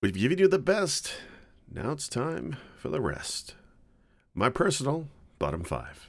[0.00, 1.12] We've given you the best.
[1.68, 3.56] Now it's time for the rest.
[4.32, 5.08] My personal
[5.40, 6.08] bottom five.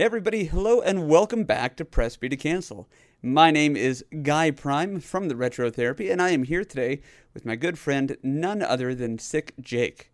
[0.00, 2.88] Everybody, hello and welcome back to Press B to Cancel.
[3.20, 7.02] My name is Guy Prime from the Retro Therapy, and I am here today
[7.34, 10.10] with my good friend, none other than Sick Jake.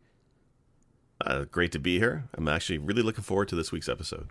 [1.21, 2.29] Uh, great to be here.
[2.35, 4.29] I'm actually really looking forward to this week's episode.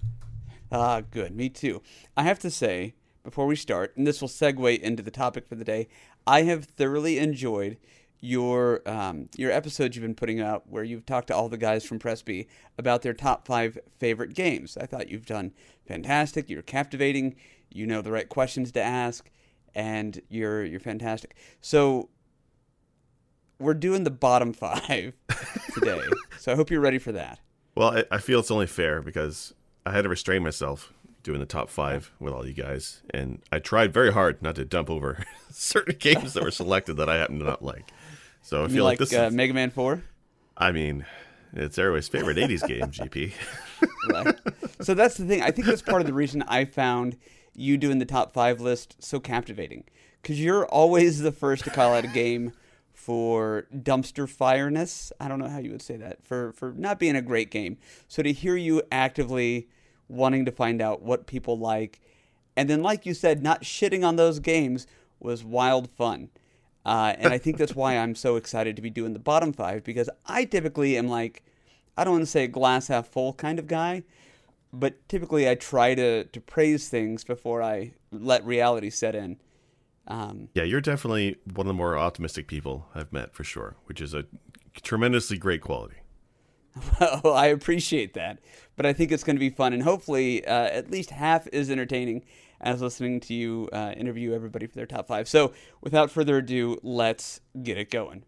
[0.74, 1.82] Ah, good, me too.
[2.18, 5.56] I have to say, before we start, and this will segue into the topic for
[5.56, 5.88] the day,
[6.28, 7.78] I have thoroughly enjoyed
[8.26, 11.86] your um, your episodes you've been putting out where you've talked to all the guys
[11.86, 14.78] from Press B about their top five favorite games.
[14.78, 15.54] I thought you've done
[15.88, 16.50] fantastic.
[16.50, 17.36] You're captivating.
[17.70, 19.30] You know the right questions to ask,
[19.74, 21.36] and you're you're fantastic.
[21.62, 22.10] So
[23.60, 25.14] we're doing the bottom five
[25.74, 26.02] today.
[26.40, 27.40] so I hope you're ready for that.
[27.76, 29.54] Well, I, I feel it's only fair because
[29.86, 30.92] I had to restrain myself
[31.24, 34.66] doing the top five with all you guys, and I tried very hard not to
[34.66, 37.92] dump over certain games that were selected that I happen to not like.
[38.46, 39.18] So I You feel like, like this.
[39.18, 40.04] uh, is, Mega Man Four.
[40.56, 41.04] I mean,
[41.54, 43.34] it's everybody's favorite '80s game, GP.
[44.12, 44.36] Right.
[44.82, 45.42] so that's the thing.
[45.42, 47.18] I think that's part of the reason I found
[47.56, 49.86] you doing the top five list so captivating
[50.22, 52.52] because you're always the first to call out a game
[52.94, 55.12] for dumpster fireness.
[55.20, 57.78] I don't know how you would say that for for not being a great game.
[58.08, 59.70] So to hear you actively
[60.08, 62.00] wanting to find out what people like,
[62.56, 64.86] and then like you said, not shitting on those games
[65.20, 66.30] was wild fun.
[66.86, 69.84] Uh, and I think that's why I'm so excited to be doing the bottom five
[69.84, 71.44] because I typically am like,
[71.98, 74.04] I don't want to say a glass half full kind of guy,
[74.72, 79.38] but typically I try to, to praise things before I let reality set in.
[80.08, 84.00] Um, Yeah, you're definitely one of the more optimistic people I've met for sure, which
[84.00, 84.26] is a
[84.84, 85.96] tremendously great quality.
[87.24, 88.40] well, I appreciate that,
[88.76, 91.72] but I think it's going to be fun, and hopefully, uh, at least half is
[91.72, 92.26] entertaining
[92.62, 95.28] as listening to you uh, interview everybody for their top five.
[95.28, 98.24] So, without further ado, let's get it going.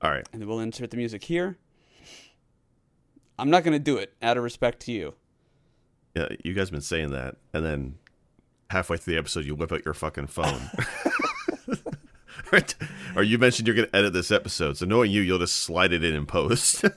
[0.00, 0.26] All right.
[0.32, 1.58] And then we'll insert the music here.
[3.38, 5.14] I'm not going to do it out of respect to you.
[6.14, 7.96] Yeah, you guys been saying that, and then
[8.70, 10.70] halfway through the episode, you whip out your fucking phone.
[13.18, 15.92] Or you mentioned you're going to edit this episode, so knowing you, you'll just slide
[15.92, 16.84] it in and post.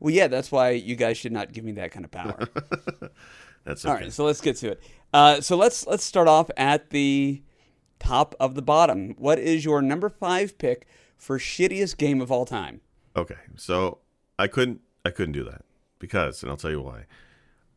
[0.00, 2.48] Well, yeah, that's why you guys should not give me that kind of power.
[3.64, 3.92] That's okay.
[3.92, 4.82] All right, so let's get to it.
[5.12, 7.42] Uh, so let's let's start off at the
[7.98, 9.14] top of the bottom.
[9.18, 10.86] What is your number five pick
[11.18, 12.80] for shittiest game of all time?
[13.16, 13.98] Okay, so
[14.38, 15.62] I couldn't I couldn't do that
[15.98, 17.04] because, and I'll tell you why.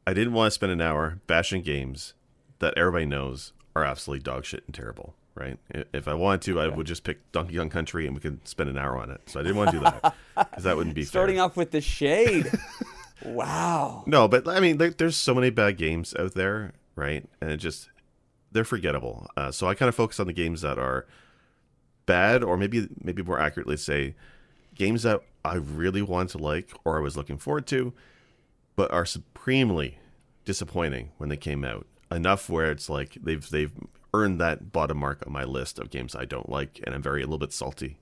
[0.05, 2.13] I didn't want to spend an hour bashing games
[2.59, 5.16] that everybody knows are absolutely dog shit and terrible.
[5.35, 5.57] Right?
[5.91, 8.69] If I wanted to, I would just pick Donkey Kong Country and we could spend
[8.69, 9.22] an hour on it.
[9.25, 11.45] So I didn't want to do that because that wouldn't be Starting fair.
[11.45, 12.51] off with the shade.
[13.25, 14.03] wow.
[14.05, 17.25] No, but I mean, there, there's so many bad games out there, right?
[17.41, 17.89] And it just
[18.51, 19.27] they're forgettable.
[19.35, 21.05] Uh, so I kind of focus on the games that are
[22.05, 24.15] bad, or maybe maybe more accurately say
[24.75, 27.93] games that I really wanted to like or I was looking forward to,
[28.75, 29.97] but are supremely
[30.45, 31.87] disappointing when they came out.
[32.11, 33.71] Enough where it's like they've they've
[34.13, 37.21] earned that bottom mark on my list of games I don't like, and I'm very
[37.21, 37.97] a little bit salty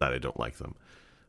[0.00, 0.74] that I don't like them.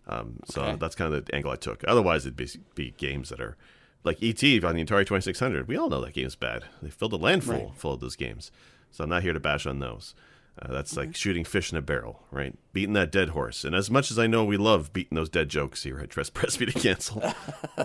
[0.05, 0.75] Um, so Okay.
[0.79, 1.83] that's kind of the angle I took.
[1.87, 3.55] Otherwise, it'd be, be games that are
[4.03, 5.67] like ET on the Atari 2600.
[5.67, 6.65] We all know that game's bad.
[6.81, 7.77] They filled a landfill Right.
[7.77, 8.51] full of those games.
[8.91, 10.13] So I'm not here to bash on those.
[10.61, 12.55] Uh, that's like shooting fish in a barrel, right?
[12.73, 13.63] Beating that dead horse.
[13.63, 16.29] And as much as I know we love beating those dead jokes here at Dress
[16.31, 17.23] Press Me to Cancel,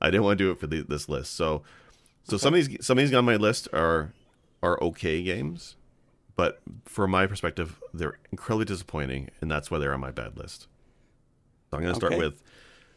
[0.00, 1.34] I didn't want to do it for the, this list.
[1.34, 1.62] So,
[2.24, 4.12] so some of these some of these on my list are
[4.62, 5.76] are okay games,
[6.36, 10.68] but from my perspective, they're incredibly disappointing, and that's why they're on my bad list.
[11.70, 12.22] So I'm going to start Okay.
[12.24, 12.42] with.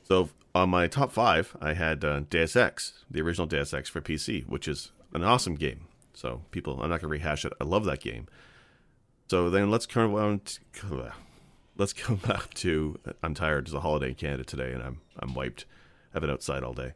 [0.09, 4.01] So on my top five, I had uh, Deus Ex, the original Deus Ex for
[4.01, 5.81] PC, which is an awesome game.
[6.13, 7.53] So people, I'm not to rehash it.
[7.61, 8.27] I love that game.
[9.29, 10.41] So then let's come on.
[10.73, 11.11] To,
[11.77, 12.99] let's come back to.
[13.21, 13.67] I'm tired.
[13.67, 15.65] It's a holiday in Canada today, and I'm I'm wiped.
[16.13, 16.93] I've been outside all day.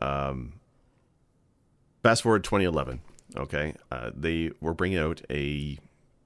[0.00, 0.54] Um,
[2.02, 3.00] fast forward 2011.
[3.36, 5.78] Okay, uh, they were bringing out a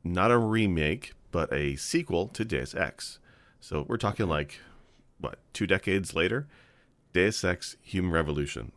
[0.05, 3.19] not a remake, but a sequel to Deus Ex.
[3.59, 4.61] So we're talking like
[5.23, 6.47] what two decades later,
[7.13, 8.73] Deus Ex: Human Revolution.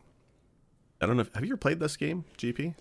[1.01, 1.21] I don't know.
[1.21, 2.75] If, have you ever played this game, GP?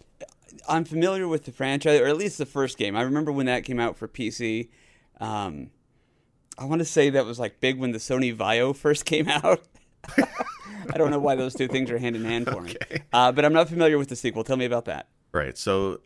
[0.69, 2.97] I'm familiar with the franchise, or at least the first game.
[2.97, 4.69] I remember when that came out for PC.
[5.21, 5.71] Um,
[6.57, 9.63] I want to say that was like big when the Sony Vaio first came out.
[10.17, 12.77] I don't know why those two things are hand in hand for me.
[13.13, 14.43] Uh, but I'm not familiar with the sequel.
[14.43, 15.07] Tell me about that.
[15.31, 15.57] Right.
[15.57, 16.01] So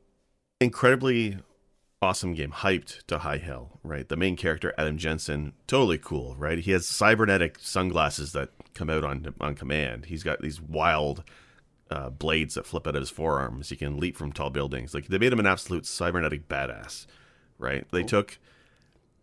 [0.60, 1.38] incredibly
[2.00, 4.09] awesome game, hyped to high hell, right?
[4.09, 6.59] The main character, Adam Jensen, totally cool, right?
[6.59, 10.06] He has cybernetic sunglasses that come out on on command.
[10.06, 11.25] He's got these wild
[11.91, 13.69] uh, blades that flip out of his forearms.
[13.69, 14.95] He can leap from tall buildings.
[14.95, 17.06] Like they made him an absolute cybernetic badass,
[17.59, 17.87] right?
[17.91, 18.09] They cool.
[18.09, 18.39] took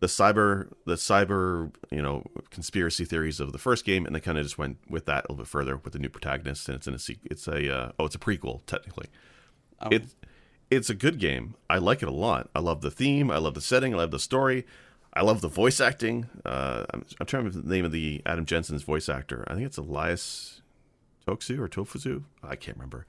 [0.00, 4.36] the cyber the cyber you know conspiracy theories of the first game and they kind
[4.36, 6.86] of just went with that a little bit further with the new protagonist and it's
[6.86, 9.06] in a it's a uh, oh it's a prequel technically
[9.80, 9.88] oh.
[9.90, 10.14] it's
[10.70, 11.54] it's a good game.
[11.70, 12.50] I like it a lot.
[12.54, 13.30] I love the theme.
[13.30, 13.94] I love the setting.
[13.94, 14.66] I love the story.
[15.12, 16.28] I love the voice acting.
[16.44, 19.44] Uh, I'm, I'm, trying to remember the name of the adam jensen's voice actor.
[19.48, 20.60] I think it's elias
[21.26, 22.24] toksu or tofuzu?
[22.42, 23.06] I can't remember.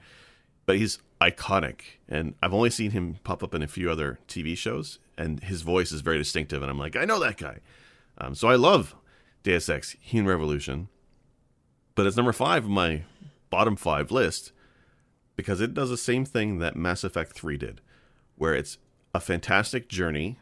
[0.66, 1.82] But he's iconic.
[2.08, 5.64] And i've only seen him pop up in a few other tv shows and his
[5.64, 7.58] voice is very distinctive, and I'm like, I know that guy.
[8.20, 8.96] Um, so I love
[9.44, 10.90] Deus Ex Human Revolution,
[11.96, 13.04] but it's number five of my
[13.50, 14.52] bottom five list
[15.38, 17.80] because it does the same thing that Mass Effect 3 did,
[18.36, 18.78] where it's
[19.16, 20.38] a fantastic journey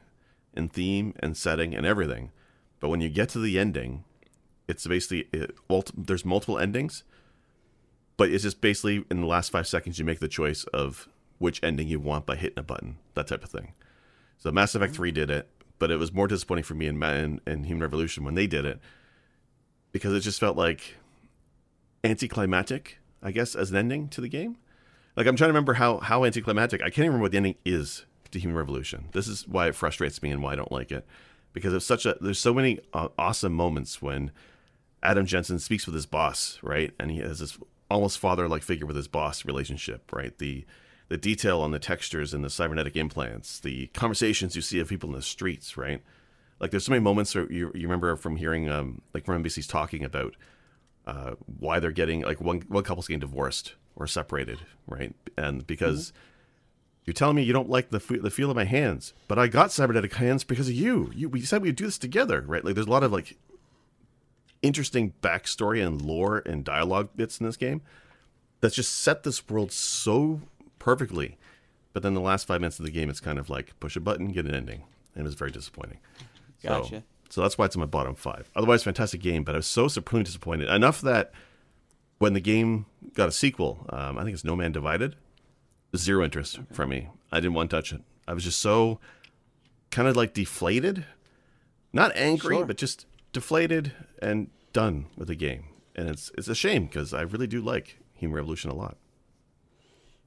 [0.55, 2.31] in theme and setting and everything.
[2.79, 4.05] But when you get to the ending,
[4.67, 5.53] it's basically it,
[5.95, 7.03] there's multiple endings,
[8.17, 11.07] but it's just basically in the last five seconds you make the choice of
[11.37, 13.73] which ending you want by hitting a button, that type of thing.
[14.37, 17.41] So Mass Effect 3 did it, but it was more disappointing for me in, in,
[17.45, 18.79] in Human Revolution when they did it
[19.91, 20.95] because it just felt like
[22.03, 24.57] anticlimactic, I guess, as an ending to the game.
[25.15, 26.81] Like I'm trying to remember how how anticlimactic.
[26.81, 29.09] I can't even remember what the ending is to Human Revolution.
[29.13, 31.05] This is why it frustrates me and why I don't like it
[31.55, 34.31] because it's such a there's so many uh, awesome moments when
[35.01, 36.93] Adam Jensen speaks with his boss, right?
[36.99, 37.57] And he has this
[37.89, 40.37] almost father-like figure with his boss relationship, right?
[40.37, 40.65] The
[41.07, 45.09] the detail on the textures and the cybernetic implants, the conversations you see of people
[45.09, 46.01] in the streets, right?
[46.59, 49.69] Like there's so many moments where you, you remember from hearing um, like from NPCs
[49.69, 50.35] talking about
[51.05, 55.15] uh, why they're getting like one one couple's getting divorced or separated, right?
[55.37, 56.17] And because mm-hmm.
[57.05, 59.71] you're telling me you don't like the the feel of my hands, but I got
[59.71, 61.11] cybernetic hands because of you.
[61.15, 62.63] You we said we'd do this together, right?
[62.63, 63.37] Like there's a lot of like
[64.61, 67.81] interesting backstory and lore and dialogue bits in this game
[68.61, 70.41] that's just set this world so
[70.79, 71.37] perfectly.
[71.93, 73.99] But then the last five minutes of the game, it's kind of like push a
[73.99, 74.83] button, get an ending,
[75.13, 75.99] and it was very disappointing.
[76.61, 76.97] Gotcha.
[76.97, 78.49] So, so that's why it's in my bottom five.
[78.55, 80.67] Otherwise, fantastic game, but I was so supremely disappointed.
[80.67, 81.31] Enough that
[82.17, 85.15] when the game got a sequel, um, I think it's No Man Divided,
[85.95, 86.73] zero interest okay.
[86.73, 87.09] from me.
[87.31, 88.01] I didn't want to touch it.
[88.27, 88.99] I was just so
[89.91, 91.05] kind of like deflated,
[91.93, 92.65] not angry, sure.
[92.65, 95.65] but just deflated and done with the game.
[95.95, 98.97] And it's it's a shame because I really do like Human Revolution a lot.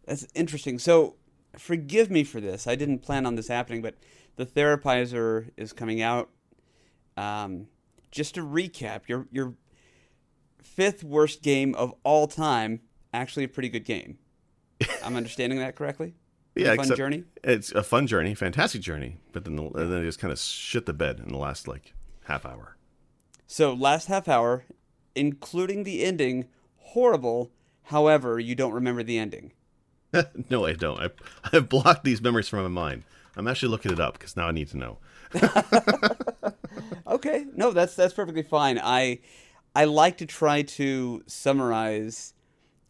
[0.07, 0.79] That's interesting.
[0.79, 1.17] So,
[1.59, 2.67] forgive me for this.
[2.67, 3.95] I didn't plan on this happening, but
[4.37, 6.31] the Therapizer is coming out.
[7.19, 7.67] Um,
[8.11, 9.55] just to recap, your your
[10.75, 12.81] fifth worst game of all time,
[13.13, 14.19] actually a pretty good game.
[15.05, 16.15] I'm understanding that correctly.
[16.55, 17.25] yeah, a fun journey.
[17.43, 20.39] It's a fun journey, fantastic journey, but then the, and then it just kind of
[20.39, 21.95] shit the bed in the last like
[22.25, 22.77] half hour.
[23.47, 24.65] So last half hour,
[25.15, 27.51] including the ending, horrible.
[27.85, 29.53] However, you don't remember the ending.
[30.51, 31.01] no, I don't.
[31.01, 31.11] I,
[31.53, 33.05] I've blocked these memories from my mind.
[33.37, 34.99] I'm actually looking it up because now I need to know.
[37.07, 38.81] okay, no, that's that's perfectly fine.
[38.83, 39.21] I
[39.75, 42.35] I like to try to summarize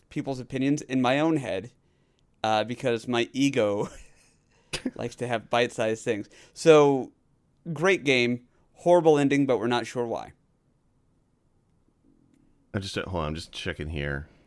[0.08, 1.70] people's opinions in my own head
[2.42, 3.88] uh, because my ego
[4.94, 6.28] likes to have bite-sized things.
[6.54, 7.12] So,
[7.72, 8.42] great game,
[8.74, 10.32] horrible ending, but we're not sure why.
[12.74, 13.28] I just hold on.
[13.28, 14.28] I'm just checking here.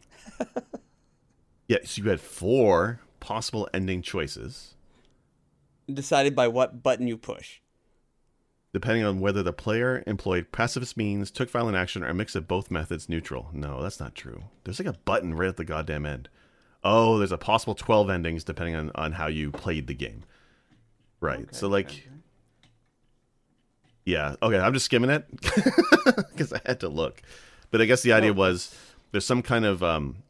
[1.72, 4.76] Yeah, so you had four possible ending choices.
[5.88, 7.62] Decided by what button you push.
[8.74, 12.48] Depending on whether the player employed pacifist means, took violent action, or a mix of
[12.48, 13.50] both methods neutral.
[13.52, 14.44] No, that's not true.
[14.64, 16.30] There's like a button right at the goddamn end.
[16.84, 20.24] Oh, there's a possible 12 endings depending on, on how you played the game.
[21.20, 21.42] Right.
[21.42, 22.04] Okay, so, like, okay.
[24.06, 24.36] yeah.
[24.42, 25.26] Okay, I'm just skimming it
[26.32, 27.22] because I had to look.
[27.72, 28.76] But I guess the idea was
[29.12, 30.24] there's some kind of um,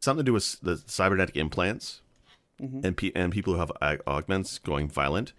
[0.00, 2.02] something to do with the cybernetic implants
[2.60, 2.84] mm-hmm.
[2.84, 5.32] and pe- and people who have ag- augments going violent,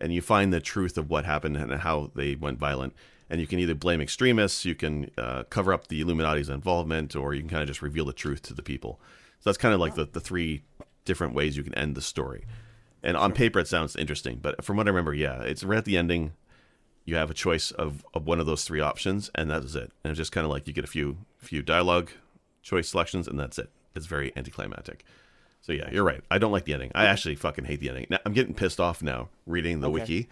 [0.00, 2.94] and you find the truth of what happened and how they went violent.
[3.28, 7.32] And you can either blame extremists, you can uh, cover up the Illuminati's involvement, or
[7.32, 9.00] you can kind of just reveal the truth to the people.
[9.40, 10.62] So that's kind of like the, the three
[11.04, 12.44] different ways you can end the story.
[13.02, 15.84] And on paper, it sounds interesting, but from what I remember, yeah, it's right at
[15.84, 16.32] the ending.
[17.04, 19.92] You have a choice of, of one of those three options, and that is it.
[20.04, 22.10] And it's just kind of like you get a few few dialogue
[22.62, 25.04] choice selections, and that's it it's very anticlimactic.
[25.62, 26.22] So yeah, you're right.
[26.30, 26.90] I don't like the ending.
[26.94, 28.06] I actually fucking hate the ending.
[28.08, 30.00] Now, I'm getting pissed off now reading the okay.
[30.00, 30.28] wiki.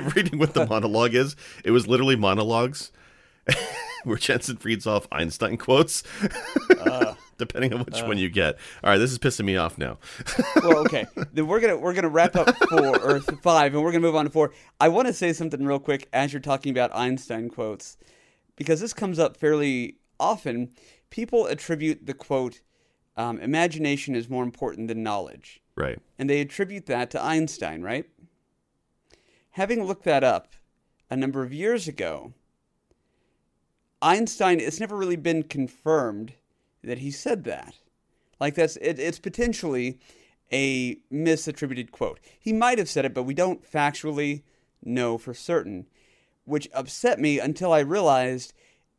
[0.16, 1.36] reading what the monologue is.
[1.64, 2.90] It was literally monologues
[4.04, 6.02] where Jensen reads off Einstein quotes.
[6.80, 8.56] uh, depending on which uh, one you get.
[8.82, 9.98] All right, this is pissing me off now.
[10.56, 14.02] well, okay, then we're gonna we're gonna wrap up four or five, and we're gonna
[14.02, 14.52] move on to four.
[14.80, 17.96] I want to say something real quick as you're talking about Einstein quotes,
[18.56, 20.70] because this comes up fairly often.
[21.10, 22.60] People attribute the quote,
[23.18, 25.98] um, "Imagination is more important than knowledge." Right.
[26.18, 28.06] And they attribute that to Einstein, right?
[29.50, 30.54] Having looked that up
[31.10, 32.32] a number of years ago,
[34.00, 36.34] Einstein, it's never really been confirmed
[36.82, 37.74] that he said that.
[38.40, 39.98] Like that's it, it's potentially
[40.52, 42.20] a misattributed quote.
[42.38, 44.42] He might have said it, but we don't factually
[44.82, 45.86] know for certain,
[46.44, 48.52] which upset me until I realized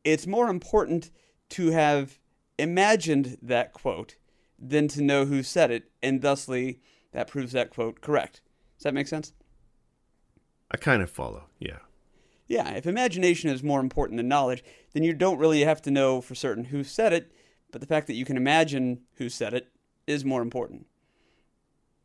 [0.04, 1.10] it's more important
[1.50, 2.19] to have
[2.60, 4.16] imagined that quote
[4.58, 8.42] than to know who said it, and thusly that proves that quote correct.
[8.78, 9.34] Does that make sense?
[10.72, 11.80] I kind of follow, yeah.
[12.48, 14.64] Yeah, if imagination is more important than knowledge,
[14.94, 17.32] then you don't really have to know for certain who said it,
[17.72, 19.68] but the fact that you can imagine who said it
[20.08, 20.88] is more important.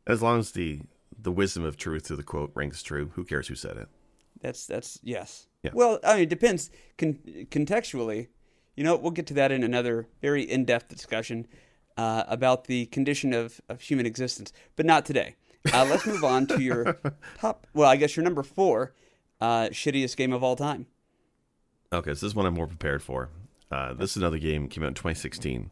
[0.07, 0.81] As long as the
[1.17, 3.87] the wisdom of truth to the quote rings true, who cares who said it?
[4.41, 5.47] That's that's yes.
[5.63, 5.71] Yeah.
[5.73, 7.19] Well, I mean, it depends con-
[7.49, 8.27] contextually.
[8.75, 11.47] You know, we'll get to that in another very in-depth discussion
[11.97, 15.35] uh, about the condition of, of human existence, but not today.
[15.73, 16.99] Uh, let's move on to your
[17.39, 17.67] top.
[17.73, 18.93] Well, I guess your number four,
[19.41, 20.87] uh, shittiest game of all time.
[21.91, 23.29] Okay, so this is one I'm more prepared for.
[23.71, 25.71] Uh, this is another game came out in 2016.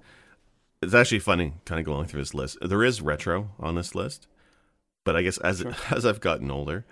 [0.82, 2.58] It's actually funny, kind of going through this list.
[2.62, 4.28] There is retro on this list,
[5.04, 5.76] but I guess as sure.
[5.92, 6.86] as I've gotten older,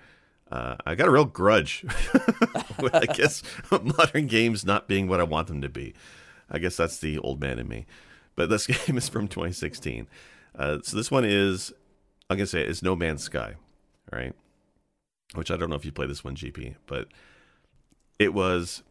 [0.51, 1.83] uh, I got a real grudge
[2.79, 3.41] with I guess
[3.71, 5.93] modern games not being what I want them to be.
[6.49, 7.85] I guess that's the old man in me.
[8.35, 10.07] But this game is from 2016.
[10.53, 11.71] Uh, so this one is,
[12.29, 13.55] I'm gonna say, it's No Man's Sky,
[14.11, 14.33] right?
[15.35, 17.07] Which I don't know if you play this one, GP, but
[18.19, 18.83] it was.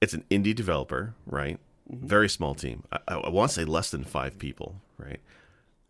[0.00, 1.60] It's an indie developer, right?
[1.92, 2.06] Mm-hmm.
[2.06, 2.84] Very small team.
[2.90, 5.20] I, I want to say less than five people, right?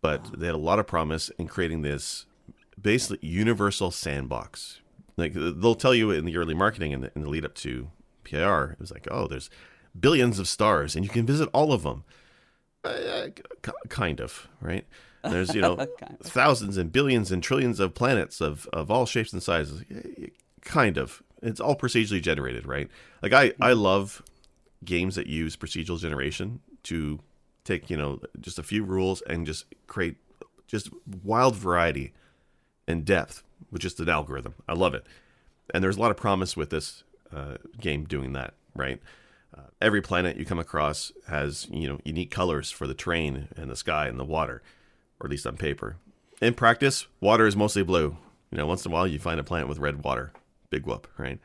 [0.01, 0.31] But wow.
[0.37, 2.25] they had a lot of promise in creating this
[2.79, 4.80] basically universal sandbox.
[5.21, 7.89] Like they'll tell you in the early marketing and the, in the lead up to
[8.23, 9.49] PR, it was like, oh, there's
[9.97, 12.03] billions of stars and you can visit all of them.
[12.83, 13.27] Uh,
[13.89, 14.85] kind of, right?
[15.23, 16.25] There's you know kind of.
[16.25, 19.83] thousands and billions and trillions of planets of of all shapes and sizes.
[20.61, 21.21] Kind of.
[21.43, 22.89] It's all procedurally generated, right?
[23.21, 23.81] Like I I mm-hmm.
[23.81, 24.23] love
[24.83, 27.19] games that use procedural generation to
[27.63, 30.17] take you know just a few rules and just create
[30.67, 30.89] just
[31.23, 32.13] wild variety
[32.87, 34.55] and depth with just an algorithm.
[34.67, 35.05] I love it,
[35.73, 37.03] and there's a lot of promise with this
[37.35, 38.99] uh, game doing that, right?
[39.55, 43.69] Uh, every planet you come across has you know unique colors for the terrain and
[43.69, 44.61] the sky and the water,
[45.19, 45.97] or at least on paper.
[46.41, 48.17] In practice, water is mostly blue.
[48.51, 50.33] You know, once in a while you find a planet with red water.
[50.69, 51.39] Big whoop, right?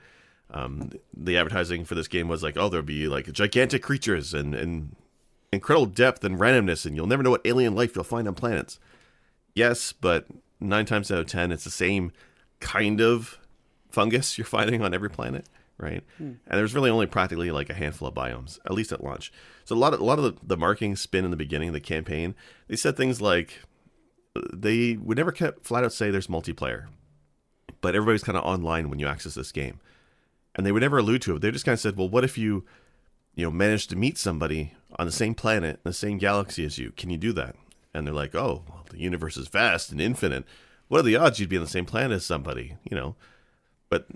[0.50, 4.54] Um, the advertising for this game was like, oh, there'll be like gigantic creatures and,
[4.54, 4.94] and
[5.52, 8.78] incredible depth and randomness, and you'll never know what alien life you'll find on planets.
[9.54, 10.26] Yes, but
[10.60, 12.12] nine times out of ten, it's the same
[12.60, 13.38] kind of
[13.90, 15.46] fungus you're finding on every planet
[15.78, 16.02] right?
[16.16, 16.24] Hmm.
[16.46, 19.32] And there's really only practically like a handful of biomes, at least at launch.
[19.64, 21.74] So a lot of a lot of the, the marketing spin in the beginning of
[21.74, 22.34] the campaign,
[22.68, 23.60] they said things like
[24.52, 26.86] they would never kept flat out say there's multiplayer,
[27.80, 29.80] but everybody's kind of online when you access this game,
[30.54, 31.42] and they would never allude to it.
[31.42, 32.64] They just kind of said, well, what if you,
[33.34, 36.78] you know, managed to meet somebody on the same planet, in the same galaxy as
[36.78, 36.92] you?
[36.92, 37.56] Can you do that?
[37.94, 40.44] And they're like, oh, the universe is vast and infinite.
[40.88, 42.76] What are the odds you'd be on the same planet as somebody?
[42.88, 43.16] You know,
[43.88, 44.06] but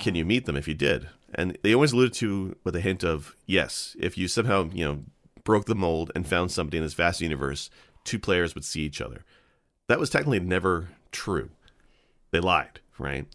[0.00, 1.08] can you meet them if you did?
[1.34, 5.04] And they always alluded to with a hint of yes, if you somehow you know
[5.44, 7.70] broke the mold and found somebody in this vast universe,
[8.04, 9.24] two players would see each other.
[9.88, 11.50] That was technically never true.
[12.32, 13.26] They lied, right?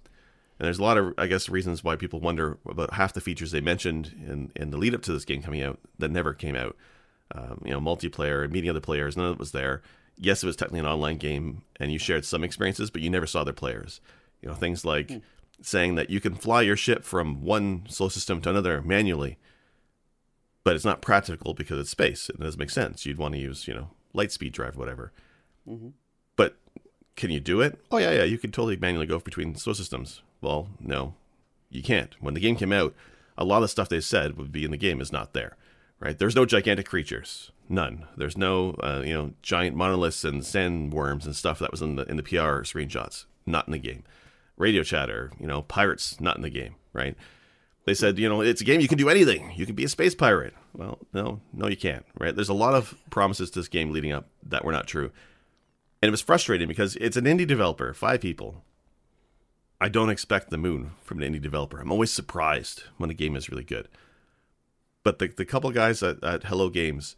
[0.62, 3.50] And there's a lot of, I guess, reasons why people wonder about half the features
[3.52, 6.56] they mentioned in, in the lead up to this game coming out that never came
[6.56, 6.76] out.
[7.34, 9.82] Um, you know, multiplayer meeting other players, none of it was there.
[10.22, 13.28] Yes, it was technically an online game, and you shared some experiences, but you never
[13.28, 14.00] saw their players.
[14.42, 15.22] You know, things like mm
[15.62, 19.38] saying that you can fly your ship from one solar system to another manually,
[20.64, 22.30] but it's not practical because it's space.
[22.30, 23.06] It doesn't make sense.
[23.06, 25.12] You'd want to use, you know, light speed drive, whatever.
[25.68, 25.90] Mm-hmm.
[26.36, 26.58] But
[27.16, 27.80] can you do it?
[27.92, 28.24] Oh yeah, yeah.
[28.24, 30.22] You can totally manually go between solar systems.
[30.42, 31.14] Well, no,
[31.70, 32.16] you can't.
[32.20, 32.96] When the game came out,
[33.38, 35.58] a lot of the stuff they said would be in the game is not there.
[36.02, 36.18] Right?
[36.18, 37.52] There's no gigantic creatures.
[37.70, 38.06] None.
[38.18, 42.04] There's no, uh, you know, giant monoliths and sandworms and stuff that was in the
[42.10, 43.26] in the PR screenshots.
[43.46, 44.04] Not in the game
[44.62, 47.18] radio chatter, you know, pirates not in the game, right?
[47.86, 49.52] They said, you know, it's a game you can do anything.
[49.56, 50.54] You can be a space pirate.
[50.74, 52.34] Well, no, no, you can't, right?
[52.34, 55.12] There's a lot of promises to this game leading up that were not true.
[56.02, 58.64] And it was frustrating because it's an indie developer, five people.
[59.82, 61.80] I don't expect the moon from an indie developer.
[61.80, 63.88] I'm always surprised when a game is really good.
[65.04, 67.16] But the, the couple guys at, at Hello Games,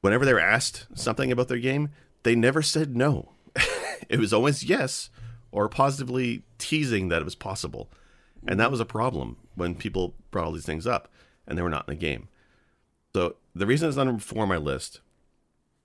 [0.00, 1.90] whenever they were asked something about their game,
[2.22, 3.30] they never said no.
[4.08, 5.10] it was always yes
[5.52, 7.90] or positively teasing that it was possible.
[8.46, 11.08] And that was a problem when people brought all these things up
[11.46, 12.28] and they were not in the game.
[13.14, 15.00] So the reason it's on my list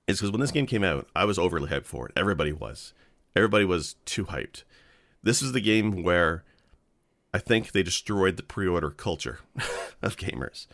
[0.08, 2.14] is because when this game came out, I was overly hyped for it.
[2.16, 2.94] Everybody was.
[3.36, 4.64] Everybody was too hyped.
[5.24, 6.44] This is the game where
[7.34, 9.40] I think they destroyed the pre order culture
[10.02, 10.68] of gamers,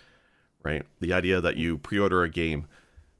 [0.64, 0.84] right?
[1.00, 2.68] The idea that you pre order a game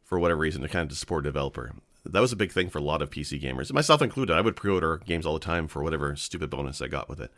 [0.04, 1.74] for whatever reason to kind of to support a developer.
[2.04, 4.36] That was a big thing for a lot of PC gamers, myself included.
[4.36, 7.20] I would pre order games all the time for whatever stupid bonus I got with
[7.20, 7.32] it.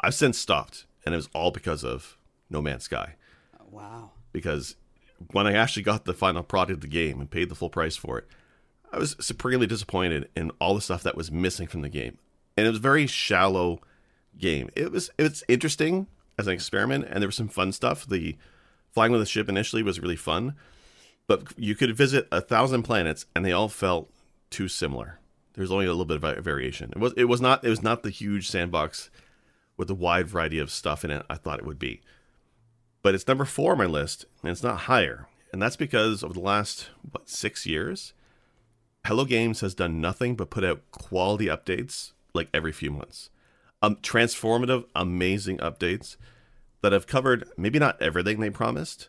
[0.00, 2.16] I've since stopped, and it was all because of
[2.50, 3.14] No Man's Sky.
[3.70, 4.10] Wow.
[4.32, 4.76] Because
[5.32, 7.96] when I actually got the final product of the game and paid the full price
[7.96, 8.26] for it,
[8.92, 12.18] I was supremely disappointed in all the stuff that was missing from the game.
[12.56, 13.80] And it was a very shallow
[14.38, 14.70] game.
[14.74, 16.06] It was it's interesting
[16.38, 18.06] as an experiment, and there was some fun stuff.
[18.06, 18.36] The
[18.96, 20.54] flying with the ship initially was really fun,
[21.26, 24.10] but you could visit a thousand planets, and they all felt
[24.48, 25.18] too similar.
[25.52, 26.92] There's only a little bit of variation.
[26.92, 29.10] It was it was not it was not the huge sandbox
[29.76, 32.00] with the wide variety of stuff in it I thought it would be.
[33.02, 35.28] But it's number four on my list, and it's not higher.
[35.52, 38.14] And that's because over the last, what, six years,
[39.04, 43.28] Hello Games has done nothing but put out quality updates like every few months.
[43.82, 46.16] Um, transformative, amazing updates
[46.86, 49.08] that have covered maybe not everything they promised.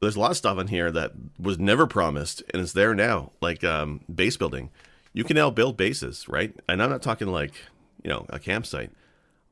[0.00, 3.30] There's a lot of stuff in here that was never promised and is there now,
[3.40, 4.70] like um, base building.
[5.12, 6.52] You can now build bases, right?
[6.68, 7.52] And I'm not talking like,
[8.02, 8.90] you know, a campsite.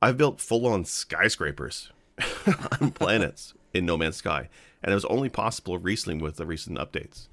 [0.03, 1.93] I've built full on skyscrapers
[2.81, 4.49] on planets in No Man's Sky.
[4.83, 7.29] And it was only possible recently with the recent updates,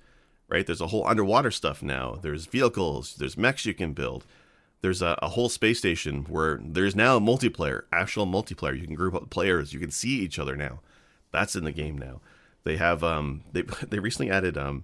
[0.49, 0.67] right?
[0.67, 2.19] There's a whole underwater stuff now.
[2.21, 4.27] There's vehicles, there's mechs you can build.
[4.81, 8.79] There's a, a whole space station where there's now multiplayer, actual multiplayer.
[8.79, 9.73] You can group up players.
[9.73, 10.79] You can see each other now.
[11.31, 12.21] That's in the game now.
[12.63, 14.83] They have um they they recently added um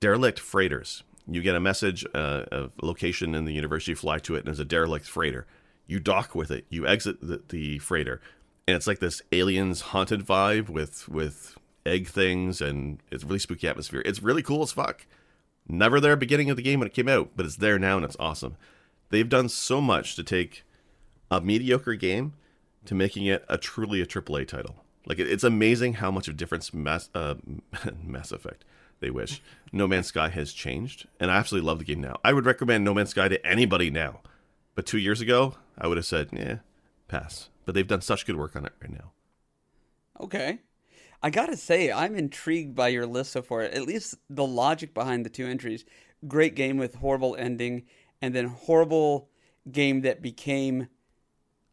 [0.00, 1.04] derelict freighters.
[1.28, 3.86] You get a message, uh, a location in the universe.
[3.86, 5.46] You fly to it, and there's a derelict freighter.
[5.86, 6.66] You dock with it.
[6.68, 8.20] You exit the, the freighter,
[8.66, 11.56] and it's like this aliens haunted vibe with with
[11.86, 14.02] egg things, and it's really spooky atmosphere.
[14.04, 15.06] It's really cool as fuck.
[15.68, 18.04] Never there beginning of the game when it came out, but it's there now, and
[18.04, 18.56] it's awesome.
[19.12, 20.64] They've done so much to take
[21.30, 22.32] a mediocre game
[22.86, 24.86] to making it a truly a AAA title.
[25.04, 27.34] Like it, it's amazing how much of difference Mass uh,
[28.02, 28.64] Mass Effect
[29.00, 32.16] they wish No Man's Sky has changed, and I absolutely love the game now.
[32.24, 34.20] I would recommend No Man's Sky to anybody now,
[34.74, 36.58] but two years ago I would have said, yeah,
[37.06, 37.50] pass.
[37.66, 39.12] But they've done such good work on it right now.
[40.20, 40.60] Okay.
[41.22, 43.60] I gotta say, I'm intrigued by your list so far.
[43.60, 45.84] At least the logic behind the two entries.
[46.26, 47.82] Great game with horrible ending,
[48.22, 49.28] and then horrible
[49.70, 50.88] game that became,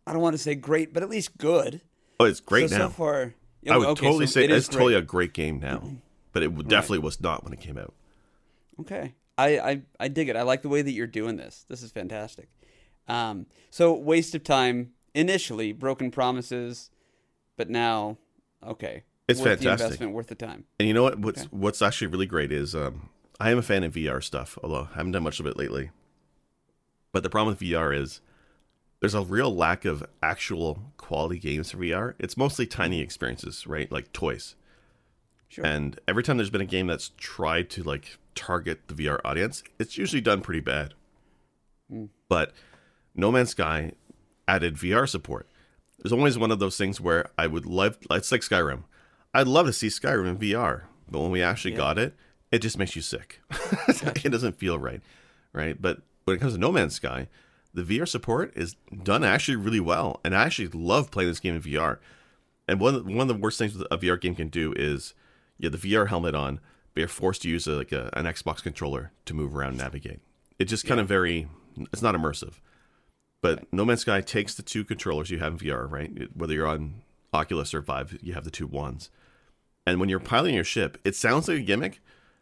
[0.06, 1.82] I don't want to say great, but at least good.
[2.20, 2.88] Oh, it's great so, now.
[2.88, 3.36] So far,
[3.70, 5.84] I would okay, totally so say it it's totally a great game now,
[6.34, 7.06] but it definitely right.
[7.06, 7.94] was not when it came out.
[8.82, 10.36] Okay, I, I I dig it.
[10.36, 11.66] I like the way that you're doing this.
[11.70, 12.50] This is fantastic.
[13.08, 16.90] Um, so waste of time initially, broken promises,
[17.58, 18.18] but now,
[18.66, 19.78] okay, it's worth fantastic.
[19.78, 20.66] The investment worth the time.
[20.80, 21.20] And you know what?
[21.20, 21.50] What's okay.
[21.52, 23.10] what's actually really great is um,
[23.40, 25.92] I am a fan of VR stuff, although I haven't done much of it lately.
[27.12, 28.22] But the problem with VR is
[29.00, 32.14] there's a real lack of actual quality games for VR.
[32.20, 33.92] It's mostly tiny experiences, right?
[33.92, 34.56] Like toys.
[35.48, 35.66] Sure.
[35.66, 39.64] And every time there's been a game that's tried to like target the VR audience,
[39.80, 40.94] it's usually done pretty bad.
[41.92, 42.10] Mm.
[42.28, 42.54] But
[43.16, 43.94] No Man's Sky
[44.48, 45.48] added VR support.
[45.98, 48.84] There's always one of those things where I would love, it's like Skyrim.
[49.34, 51.78] I'd love to see Skyrim in VR, but when we actually yeah.
[51.78, 52.16] got it,
[52.52, 53.42] it just makes you sick.
[53.88, 55.02] it doesn't feel right,
[55.54, 55.80] right?
[55.80, 57.28] But when it comes to No Man's Sky,
[57.74, 61.56] the VR support is done actually really well, and I actually love playing this game
[61.56, 61.98] in VR.
[62.68, 65.16] And one of the, one of the worst things a VR game can do is
[65.58, 66.60] you have the VR helmet on,
[66.94, 69.78] but you're forced to use a, like a, an Xbox controller to move around, and
[69.80, 70.20] navigate.
[70.60, 71.04] It's just kind yeah.
[71.04, 71.48] of very,
[71.92, 72.60] it's not immersive.
[73.42, 73.68] But right.
[73.74, 76.12] No Man's Sky takes the two controllers you have in VR, right?
[76.36, 77.02] Whether you're on
[77.34, 79.10] Oculus or Vive, you have the two ones.
[79.88, 82.02] And when you're piloting your ship, it sounds like a gimmick,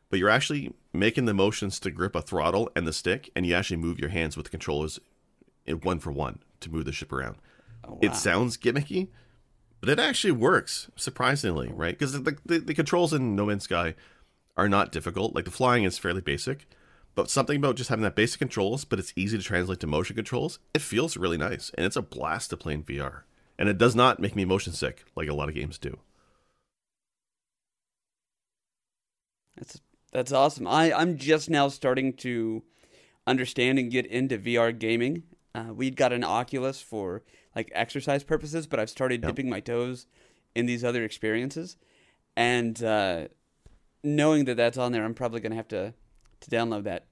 [0.10, 3.54] but you're actually making the motions to grip a throttle and the stick, and you
[3.54, 5.00] actually move your hands with the controllers
[5.84, 7.36] one for one to move the ship around.
[7.84, 8.00] Oh, wow.
[8.02, 9.10] It sounds gimmicky,
[9.82, 11.98] but it actually works surprisingly, right?
[11.98, 13.96] Because the, the, the controls in No Man's Sky
[14.56, 15.36] are not difficult.
[15.36, 16.67] Like the flying is fairly basic,
[17.15, 20.15] but something about just having that basic controls, but it's easy to translate to motion
[20.15, 20.60] controls.
[20.74, 23.22] It feels really nice, and it's a blast to play in VR.
[23.60, 26.00] And it does not make me motion sick like a lot of games do.
[29.56, 30.67] That's that's awesome.
[30.67, 32.63] I I'm just now starting to
[33.26, 35.24] understand and get into VR gaming.
[35.54, 37.24] Uh, we'd got an Oculus for
[37.56, 39.32] like exercise purposes, but I've started yep.
[39.32, 40.08] dipping my toes
[40.56, 41.78] in these other experiences,
[42.36, 43.28] and uh,
[44.04, 45.93] knowing that that's on there, I'm probably gonna have to
[46.41, 47.06] to download that.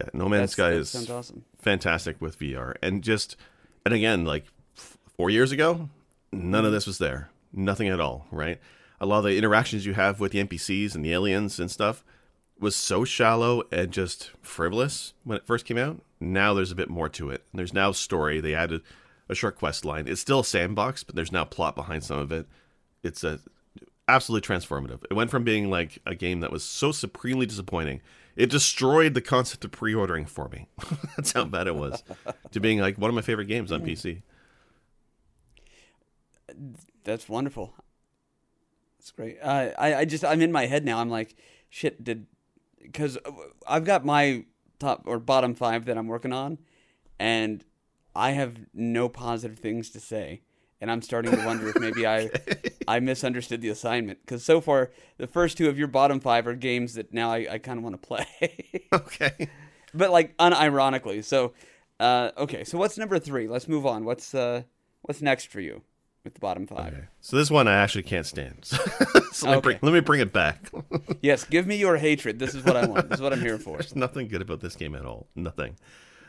[0.00, 1.44] Yeah, no Man's That's- Sky is sounds awesome.
[1.58, 3.36] fantastic with VR, and just
[3.84, 5.90] and again, like f- four years ago,
[6.32, 8.58] none of this was there, nothing at all, right?
[9.00, 12.04] A lot of the interactions you have with the NPCs and the aliens and stuff
[12.62, 16.00] was so shallow and just frivolous when it first came out.
[16.20, 17.44] Now there's a bit more to it.
[17.52, 18.40] There's now story.
[18.40, 18.82] They added
[19.28, 20.06] a short quest line.
[20.06, 22.46] It's still a sandbox, but there's now plot behind some of it.
[23.02, 23.40] It's a
[24.08, 25.04] absolutely transformative.
[25.10, 28.00] It went from being like a game that was so supremely disappointing.
[28.36, 30.68] It destroyed the concept of pre-ordering for me.
[31.16, 32.02] That's how bad it was.
[32.52, 34.22] to being like one of my favorite games on PC.
[37.04, 37.74] That's wonderful.
[38.98, 39.38] That's great.
[39.42, 40.98] Uh, I I just I'm in my head now.
[40.98, 41.34] I'm like,
[41.68, 42.04] shit.
[42.04, 42.26] Did
[42.82, 43.18] because
[43.66, 44.44] I've got my
[44.78, 46.58] top or bottom five that I'm working on,
[47.18, 47.64] and
[48.14, 50.42] I have no positive things to say.
[50.80, 52.28] And I'm starting to wonder if maybe I
[52.88, 56.54] I misunderstood the assignment because so far the first two of your bottom five are
[56.54, 58.26] games that now I, I kind of want to play,
[58.92, 59.48] Okay.
[59.94, 61.22] but like unironically.
[61.22, 61.52] So,
[62.00, 62.64] uh, okay.
[62.64, 63.46] So what's number three?
[63.46, 64.04] Let's move on.
[64.04, 64.62] What's uh
[65.02, 65.82] what's next for you
[66.24, 66.92] with the bottom five?
[66.92, 67.04] Okay.
[67.20, 68.64] So this one I actually can't stand.
[69.32, 70.70] so let, me bring, let me bring it back.
[71.20, 72.40] Yes, give me your hatred.
[72.40, 73.08] This is what I want.
[73.08, 73.76] This is what I'm here for.
[73.76, 75.28] There's nothing good about this game at all.
[75.36, 75.76] Nothing.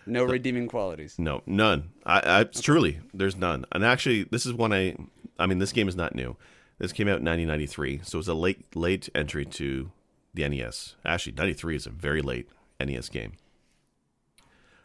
[0.05, 1.15] No redeeming qualities.
[1.17, 1.89] No, none.
[2.05, 3.65] I, I truly, there's none.
[3.71, 4.95] And actually, this is one I.
[5.39, 6.37] I mean, this game is not new.
[6.77, 9.91] This came out in 1993, so it was a late, late entry to
[10.33, 10.95] the NES.
[11.05, 12.47] Actually, 93 is a very late
[12.79, 13.33] NES game.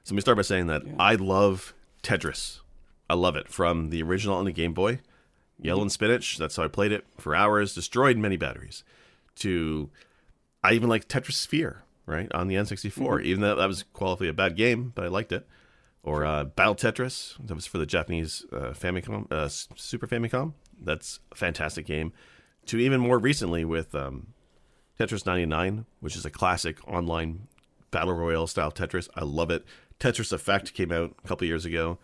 [0.04, 2.60] So let me start by saying that I love Tetris.
[3.10, 5.00] I love it from the original on the Game Boy,
[5.60, 6.36] Yellow and Spinach.
[6.38, 7.74] That's how I played it for hours.
[7.74, 8.84] Destroyed many batteries.
[9.36, 9.90] To,
[10.62, 13.22] I even like Tetrisphere right on the N64.
[13.22, 15.46] Even though that was qualitatively a bad game, but I liked it.
[16.02, 17.36] Or uh, Battle Tetris.
[17.44, 20.54] That was for the Japanese uh, Famicom, uh, Super Famicom.
[20.80, 22.12] That's a fantastic game.
[22.66, 24.28] To even more recently with um,
[24.98, 27.48] Tetris 99, which is a classic online
[27.90, 29.08] battle royale style Tetris.
[29.14, 29.64] I love it.
[30.00, 31.98] Tetris Effect came out a couple years ago.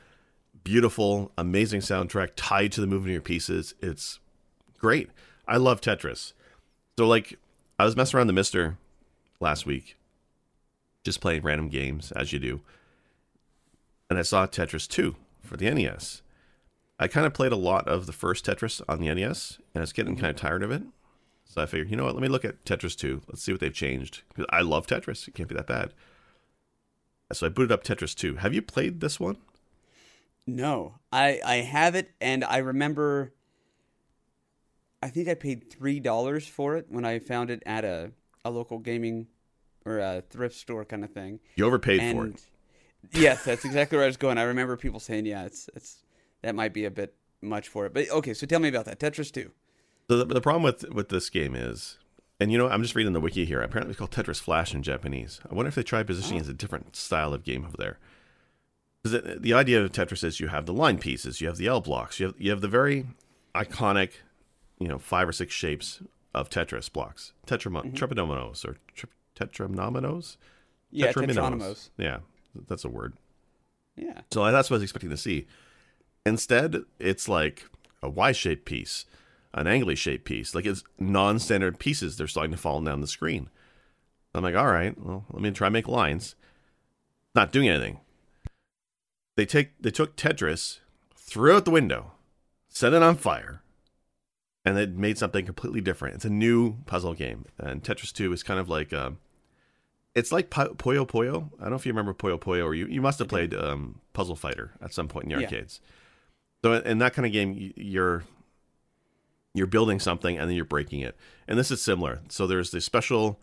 [0.64, 3.74] Beautiful, amazing soundtrack tied to the movement of your pieces.
[3.80, 4.18] It's
[4.78, 5.10] great.
[5.46, 6.32] I love Tetris.
[6.98, 7.38] So like
[7.78, 8.76] I was messing around the MiSTer
[9.40, 9.96] last week,
[11.04, 12.62] just playing random games as you do,
[14.08, 16.22] and I saw Tetris 2 for the NES.
[16.98, 19.82] I kind of played a lot of the first Tetris on the NES, and I
[19.82, 20.82] was getting kind of tired of it.
[21.44, 22.14] So I figured, you know what?
[22.14, 23.22] Let me look at Tetris 2.
[23.28, 24.22] Let's see what they've changed.
[24.48, 25.28] I love Tetris.
[25.28, 25.92] It can't be that bad.
[27.32, 28.36] So I booted up Tetris 2.
[28.36, 29.36] Have you played this one?
[30.46, 33.32] No, I I have it, and I remember.
[35.02, 38.12] I think I paid three dollars for it when I found it at a
[38.44, 39.28] a local gaming
[39.84, 41.40] or a thrift store kind of thing.
[41.56, 42.42] You overpaid and for it.
[43.12, 44.38] yes, that's exactly where I was going.
[44.38, 46.02] I remember people saying, "Yeah, it's it's
[46.42, 48.98] that might be a bit much for it." But okay, so tell me about that
[48.98, 49.50] Tetris Two.
[50.10, 51.98] So the, the problem with with this game is,
[52.38, 53.62] and you know, I'm just reading the wiki here.
[53.62, 55.40] Apparently, it's called Tetris Flash in Japanese.
[55.50, 56.42] I wonder if they tried positioning oh.
[56.42, 57.98] it as a different style of game over there.
[59.04, 61.82] Because the idea of Tetris is you have the line pieces, you have the L
[61.82, 63.06] blocks, you have you have the very
[63.54, 64.12] iconic,
[64.78, 66.00] you know, five or six shapes
[66.34, 67.94] of Tetris blocks, Tetramo- mm-hmm.
[67.94, 70.38] Tetranominoes or tri- Tetranominos.
[70.90, 71.90] Yeah, Tetraminos.
[71.98, 72.18] Yeah,
[72.66, 73.14] that's a word.
[73.94, 74.22] Yeah.
[74.32, 75.46] So that's what I was expecting to see.
[76.24, 77.66] Instead, it's like
[78.02, 79.04] a Y-shaped piece,
[79.52, 80.54] an angly shaped piece.
[80.54, 82.16] Like it's non-standard pieces.
[82.16, 83.50] They're starting to fall down the screen.
[84.34, 86.34] I'm like, all right, well, let me try and make lines.
[87.34, 88.00] Not doing anything.
[89.36, 90.78] They take they took Tetris,
[91.16, 92.12] threw it out the window,
[92.68, 93.62] set it on fire,
[94.64, 96.14] and they made something completely different.
[96.16, 98.92] It's a new puzzle game, and Tetris Two is kind of like.
[98.92, 99.18] Um,
[100.14, 101.50] it's like Po- Puyo Puyo.
[101.58, 104.00] I don't know if you remember Puyo Puyo, or you, you must have played um,
[104.12, 105.46] Puzzle Fighter at some point in the Yeah.
[105.46, 105.80] arcades.
[106.64, 108.22] So in that kind of game, you're
[109.54, 111.16] you're building something and then you're breaking it,
[111.48, 112.20] and this is similar.
[112.28, 113.40] So there's the special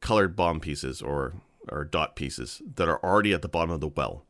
[0.00, 1.34] colored bomb pieces or
[1.70, 4.24] or dot pieces that are already at the bottom of the well,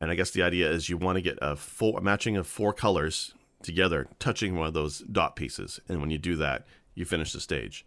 [0.00, 2.46] and I guess the idea is you want to get a full a matching of
[2.46, 7.04] four colors together, touching one of those dot pieces, and when you do that, you
[7.04, 7.84] finish the stage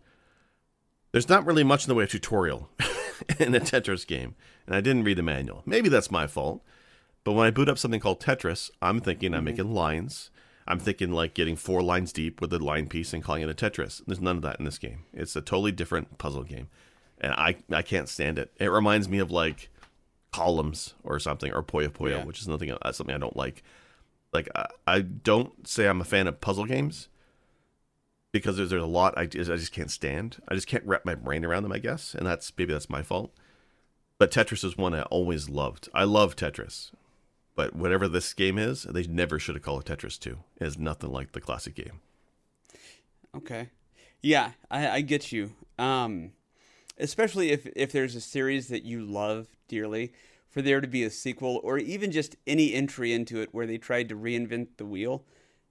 [1.12, 2.70] there's not really much in the way of tutorial
[3.40, 5.64] in a Tetris game, and I didn't read the manual.
[5.66, 6.62] Maybe that's my fault.
[7.24, 9.46] But when I boot up something called Tetris, I'm thinking I'm mm-hmm.
[9.46, 10.30] making lines.
[10.68, 13.54] I'm thinking like getting four lines deep with a line piece and calling it a
[13.54, 14.04] Tetris.
[14.06, 15.06] There's none of that in this game.
[15.14, 16.70] It's a totally different puzzle game,
[17.20, 18.52] and I I can't stand it.
[18.60, 19.70] It reminds me of like
[20.32, 22.24] columns or something or Puyo Puyo, Yeah.
[22.26, 23.64] which is nothing uh, something I don't like.
[24.32, 27.08] Like I, I don't say I'm a fan of puzzle games
[28.32, 30.38] because there's, there's a lot I just, I just can't stand.
[30.48, 33.02] I just can't wrap my brain around them, I guess, and that's maybe that's my
[33.02, 33.34] fault.
[34.20, 35.90] But Tetris is one I always loved.
[35.94, 36.92] I love Tetris,
[37.56, 40.40] but whatever this game is, they never should have called it Tetris Two.
[40.60, 42.02] It is nothing like the classic game.
[43.36, 43.70] Okay.
[44.22, 45.54] Yeah, I, I get you.
[45.78, 46.32] Um,
[47.00, 50.14] especially if if there's a series that you love dearly,
[50.50, 53.78] for there to be a sequel or even just any entry into it where they
[53.78, 55.24] tried to reinvent the wheel,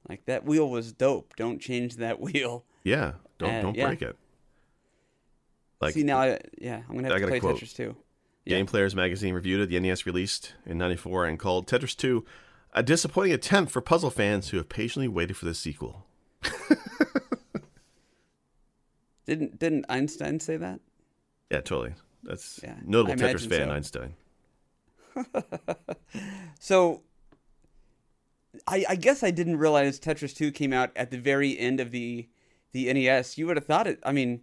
[0.08, 1.34] like that wheel was dope.
[1.36, 2.64] Don't change that wheel.
[2.84, 3.86] Yeah, don't Uh, don't yeah.
[3.86, 4.16] break it.
[5.80, 7.56] Like See now, I, yeah, I'm gonna I to play quote.
[7.56, 7.96] Tetris too.
[8.44, 8.56] Yeah.
[8.56, 9.68] Game Players magazine reviewed it.
[9.68, 12.24] The NES released in '94 and called Tetris 2
[12.74, 16.04] a disappointing attempt for puzzle fans who have patiently waited for the sequel.
[19.26, 20.80] Didn't didn't Einstein say that?
[21.50, 21.94] Yeah, totally.
[22.24, 23.74] That's Yeah, notable I Tetris fan so.
[23.74, 24.14] Einstein.
[26.61, 27.02] So,
[28.66, 31.90] I, I guess I didn't realize Tetris 2 came out at the very end of
[31.90, 32.28] the
[32.72, 33.38] the NES.
[33.38, 33.98] You would have thought it.
[34.04, 34.42] I mean,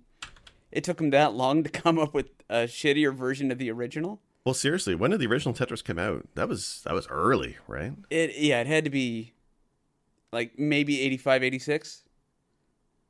[0.71, 4.21] it took them that long to come up with a shittier version of the original.
[4.45, 6.27] Well, seriously, when did the original Tetris come out?
[6.35, 7.93] That was that was early, right?
[8.09, 9.33] It yeah, it had to be
[10.31, 12.03] like maybe 85, 86.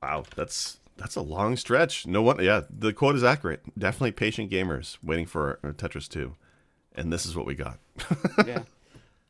[0.01, 2.07] Wow, that's that's a long stretch.
[2.07, 3.61] No one, yeah, the quote is accurate.
[3.77, 6.35] Definitely patient gamers waiting for uh, Tetris 2,
[6.95, 7.79] and this is what we got.
[8.45, 8.63] Yeah.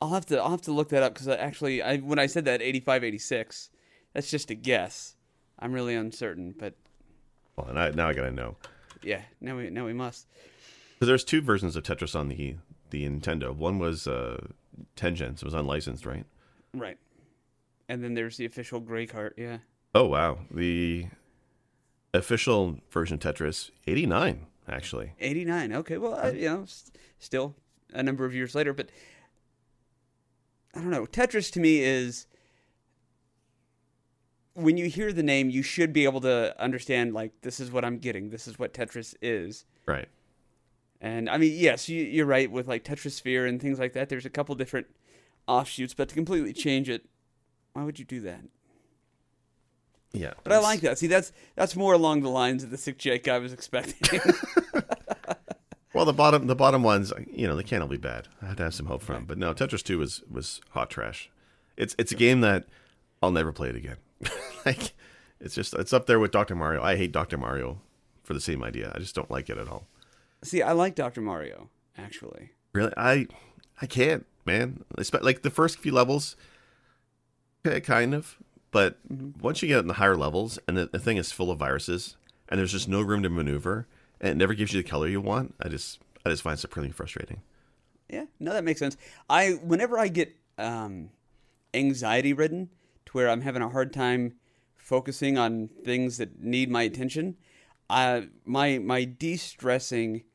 [0.02, 2.46] I'll have to I'll have to look that up because actually I when I said
[2.46, 3.70] that 85, 86,
[4.14, 5.16] that's just a guess.
[5.58, 6.74] I'm really uncertain, but
[7.56, 8.58] well, and I, now I gotta know.
[9.02, 10.28] yeah, now we now we must.
[10.96, 12.56] Because there's two versions of Tetris on the
[12.90, 13.56] the Nintendo.
[13.56, 14.46] One was uh,
[14.98, 15.38] Tengens.
[15.38, 16.26] It was unlicensed, right?
[16.74, 16.98] Right.
[17.88, 19.60] And then there's the official gray cart, yeah.
[19.96, 21.06] Oh wow, the
[22.18, 25.14] official version of Tetris, 89 actually.
[25.20, 25.74] 89.
[25.74, 27.56] Okay, well, I, you know, s- still
[27.94, 28.90] a number of years later, but
[30.74, 31.06] I don't know.
[31.06, 32.28] Tetris to me is
[34.54, 37.86] when you hear the name, you should be able to understand like this is what
[37.86, 38.30] I'm getting.
[38.30, 39.66] This is what Tetris is.
[39.86, 40.08] Right.
[41.02, 44.10] And I mean, yes, you, you're right with like Tetrisphere and things like that.
[44.10, 44.88] There's a couple different
[45.48, 47.06] offshoots, but to completely change it,
[47.74, 48.42] why would you do that?
[50.16, 50.34] Yeah.
[50.44, 50.98] But I like that.
[50.98, 54.20] See, that's that's more along the lines of the sick Jake I was expecting.
[55.96, 58.28] Well, the bottom the bottom ones, you know, they can't all be bad.
[58.42, 59.24] I had to have some hope for them.
[59.26, 61.32] But no, Tetris 2 was was hot trash.
[61.78, 62.66] It's it's a game that
[63.24, 63.96] I'll never play it again.
[64.66, 64.92] like
[65.40, 66.54] it's just it's up there with Dr.
[66.54, 66.84] Mario.
[66.84, 67.38] I hate Dr.
[67.38, 67.80] Mario
[68.24, 68.92] for the same idea.
[68.94, 69.88] I just don't like it at all.
[70.44, 71.22] See, I like Dr.
[71.22, 72.52] Mario actually.
[72.74, 73.28] Really, I
[73.82, 74.84] I can't, man.
[75.22, 76.36] Like the first few levels,
[77.64, 78.38] eh, kind of.
[78.76, 78.98] But
[79.42, 82.18] once you get in the higher levels, and the, the thing is full of viruses,
[82.50, 83.88] and there's just no room to maneuver,
[84.20, 86.60] and it never gives you the color you want, I just I just find it
[86.60, 87.42] supremely frustrating.
[88.10, 88.98] Yeah, no, that makes sense.
[89.30, 91.12] I whenever I get um,
[91.74, 92.70] anxiety ridden
[93.06, 94.34] to where I'm having a hard time
[94.76, 97.38] focusing on things that need my attention,
[97.90, 100.26] I my my de-stressing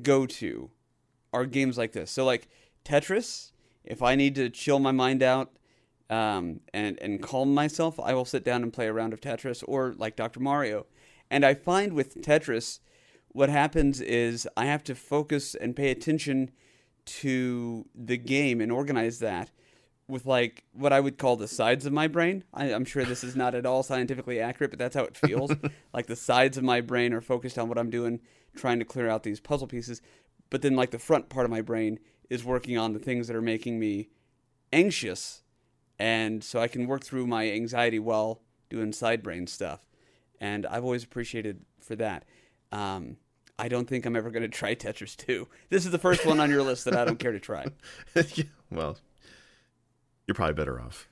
[0.00, 0.70] go to
[1.32, 2.12] are games like this.
[2.12, 2.46] So like
[2.84, 3.50] Tetris,
[3.84, 5.50] if I need to chill my mind out
[6.12, 9.64] um, and and calm myself, I will sit down and play a round of Tetris
[9.66, 10.40] or like Dr.
[10.40, 10.86] Mario.
[11.30, 12.80] And I find with Tetris,
[13.28, 16.50] what happens is I have to focus and pay attention
[17.04, 19.50] to the game and organize that
[20.06, 22.44] with like what I would call the sides of my brain.
[22.52, 25.52] I, I'm sure this is not at all scientifically accurate, but that's how it feels.
[25.94, 28.20] like the sides of my brain are focused on what I'm doing,
[28.54, 30.02] trying to clear out these puzzle pieces.
[30.50, 31.98] But then like the front part of my brain
[32.28, 34.10] is working on the things that are making me
[34.70, 35.41] anxious.
[36.02, 39.86] And so I can work through my anxiety while doing side brain stuff.
[40.40, 42.24] And I've always appreciated for that.
[42.72, 43.18] Um,
[43.56, 45.46] I don't think I'm ever going to try Tetris 2.
[45.70, 47.66] This is the first one on your list that I don't care to try.
[48.34, 48.98] yeah, well,
[50.26, 51.06] you're probably better off.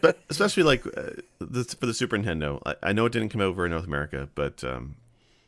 [0.00, 3.42] but especially like uh, the, for the Super Nintendo, I, I know it didn't come
[3.42, 4.96] over in North America, but um,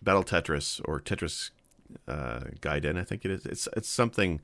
[0.03, 1.53] Battle Tetris or Tetris
[2.07, 3.47] uh, Gaiden, I think it is.
[3.47, 4.43] It's it's something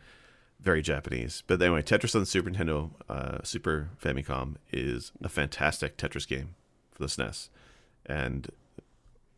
[0.61, 1.43] very Japanese.
[1.47, 6.55] But anyway, Tetris on the Super Nintendo, uh, Super Famicom is a fantastic Tetris game
[6.93, 7.49] for the SNES,
[8.07, 8.51] and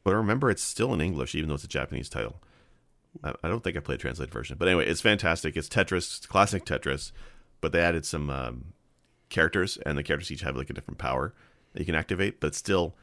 [0.02, 2.40] but remember, it's still in English, even though it's a Japanese title.
[3.22, 5.56] I, I don't think I played a translated version, but anyway, it's fantastic.
[5.56, 7.12] It's Tetris, it's classic Tetris,
[7.60, 8.72] but they added some um,
[9.28, 11.34] characters, and the characters each have like a different power
[11.72, 12.94] that you can activate, but still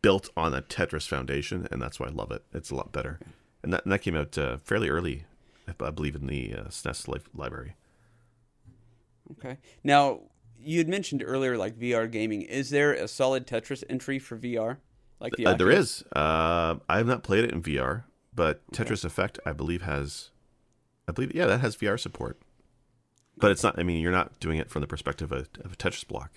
[0.00, 2.42] built on a Tetris foundation, and that's why I love it.
[2.52, 3.20] It's a lot better,
[3.62, 5.24] and that, and that came out uh, fairly early,
[5.68, 7.76] I believe, in the uh, SNES li- library.
[9.32, 9.58] Okay.
[9.84, 10.20] Now,
[10.60, 12.42] you had mentioned earlier like VR gaming.
[12.42, 14.78] Is there a solid Tetris entry for VR?
[15.20, 16.02] Like the Uh, there is.
[16.14, 20.30] Uh, I have not played it in VR, but Tetris Effect, I believe, has.
[21.08, 22.40] I believe, yeah, that has VR support.
[23.36, 23.78] But it's not.
[23.78, 26.32] I mean, you're not doing it from the perspective of, of a Tetris block.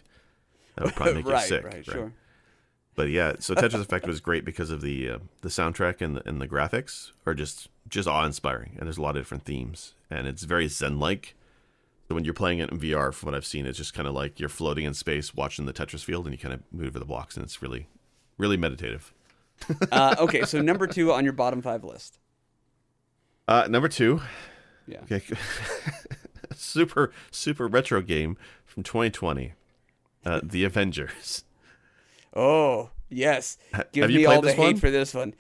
[0.75, 1.63] That would probably make right, you sick.
[1.65, 2.13] right, sure.
[2.95, 6.27] But yeah, so Tetris Effect was great because of the uh, the soundtrack and the,
[6.27, 9.93] and the graphics are just just awe inspiring, and there's a lot of different themes,
[10.09, 11.35] and it's very Zen like.
[12.07, 14.13] So when you're playing it in VR, from what I've seen, it's just kind of
[14.13, 16.99] like you're floating in space, watching the Tetris field, and you kind of move over
[16.99, 17.87] the blocks, and it's really
[18.37, 19.13] really meditative.
[19.91, 22.19] uh, okay, so number two on your bottom five list.
[23.47, 24.21] Uh, number two,
[24.87, 24.99] Yeah.
[25.03, 25.21] okay,
[26.55, 29.53] super super retro game from 2020,
[30.25, 31.43] uh, The Avengers.
[32.35, 33.57] Oh yes,
[33.91, 34.77] give have me all the hate one?
[34.77, 35.33] for this one.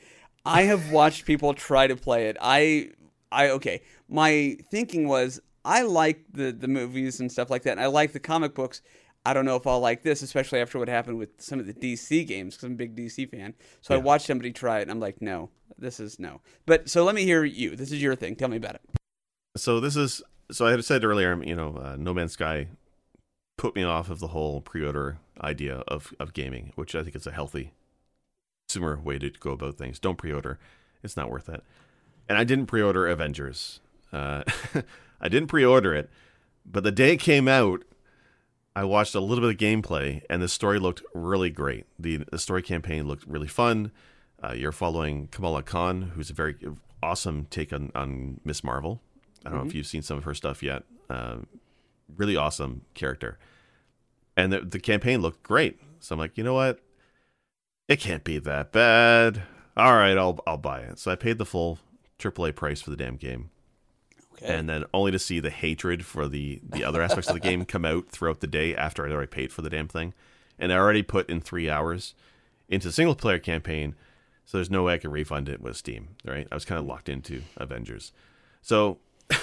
[0.45, 2.37] I have watched people try to play it.
[2.39, 2.91] I,
[3.31, 3.81] I okay.
[4.07, 8.13] My thinking was I like the the movies and stuff like that, and I like
[8.13, 8.81] the comic books.
[9.25, 11.73] I don't know if I'll like this, especially after what happened with some of the
[11.73, 13.55] DC games, because I'm a big DC fan.
[13.81, 16.41] So I watched somebody try it, and I'm like, no, this is no.
[16.67, 17.75] But so let me hear you.
[17.75, 18.35] This is your thing.
[18.35, 18.81] Tell me about it.
[19.57, 22.67] So this is so I had said earlier, you know, uh, No Man's Sky
[23.57, 27.27] put me off of the whole pre-order idea of of gaming, which I think is
[27.27, 27.73] a healthy
[28.67, 29.99] consumer way to go about things.
[29.99, 30.59] Don't pre-order;
[31.03, 31.63] it's not worth it.
[32.27, 33.79] And I didn't pre-order Avengers.
[34.11, 34.43] Uh,
[35.21, 36.09] I didn't pre-order it,
[36.65, 37.83] but the day it came out,
[38.75, 41.85] I watched a little bit of gameplay, and the story looked really great.
[41.99, 43.91] the The story campaign looked really fun.
[44.43, 46.55] Uh, you're following Kamala Khan, who's a very
[47.01, 49.01] awesome take on on Miss Marvel.
[49.45, 50.83] I don't know if you've seen some of her stuff yet.
[51.09, 51.37] Uh,
[52.13, 53.37] really awesome character,
[54.37, 55.79] and the the campaign looked great.
[55.99, 56.79] So I'm like, you know what?
[57.87, 59.43] It can't be that bad.
[59.77, 60.99] All right, I'll I'll buy it.
[60.99, 61.79] So I paid the full
[62.19, 63.49] AAA price for the damn game
[64.33, 64.53] Okay.
[64.53, 67.63] and then only to see the hatred for the the other aspects of the game
[67.65, 70.13] come out throughout the day after I'd already paid for the damn thing,
[70.59, 72.15] and I already put in three hours
[72.67, 73.95] into the single player campaign,
[74.45, 76.09] so there's no way I could refund it with Steam.
[76.25, 78.11] Right, I was kind of locked into Avengers,
[78.61, 78.97] so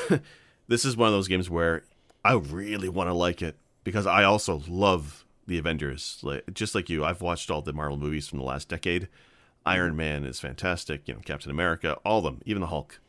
[0.68, 1.84] this is one of those games where
[2.24, 6.20] I really want to like it because I also love the Avengers.
[6.22, 9.02] Like, just like you, I've watched all the Marvel movies from the last decade.
[9.02, 9.68] Mm-hmm.
[9.68, 11.06] Iron Man is fantastic.
[11.06, 13.00] You know, Captain America, all of them, even the Hulk.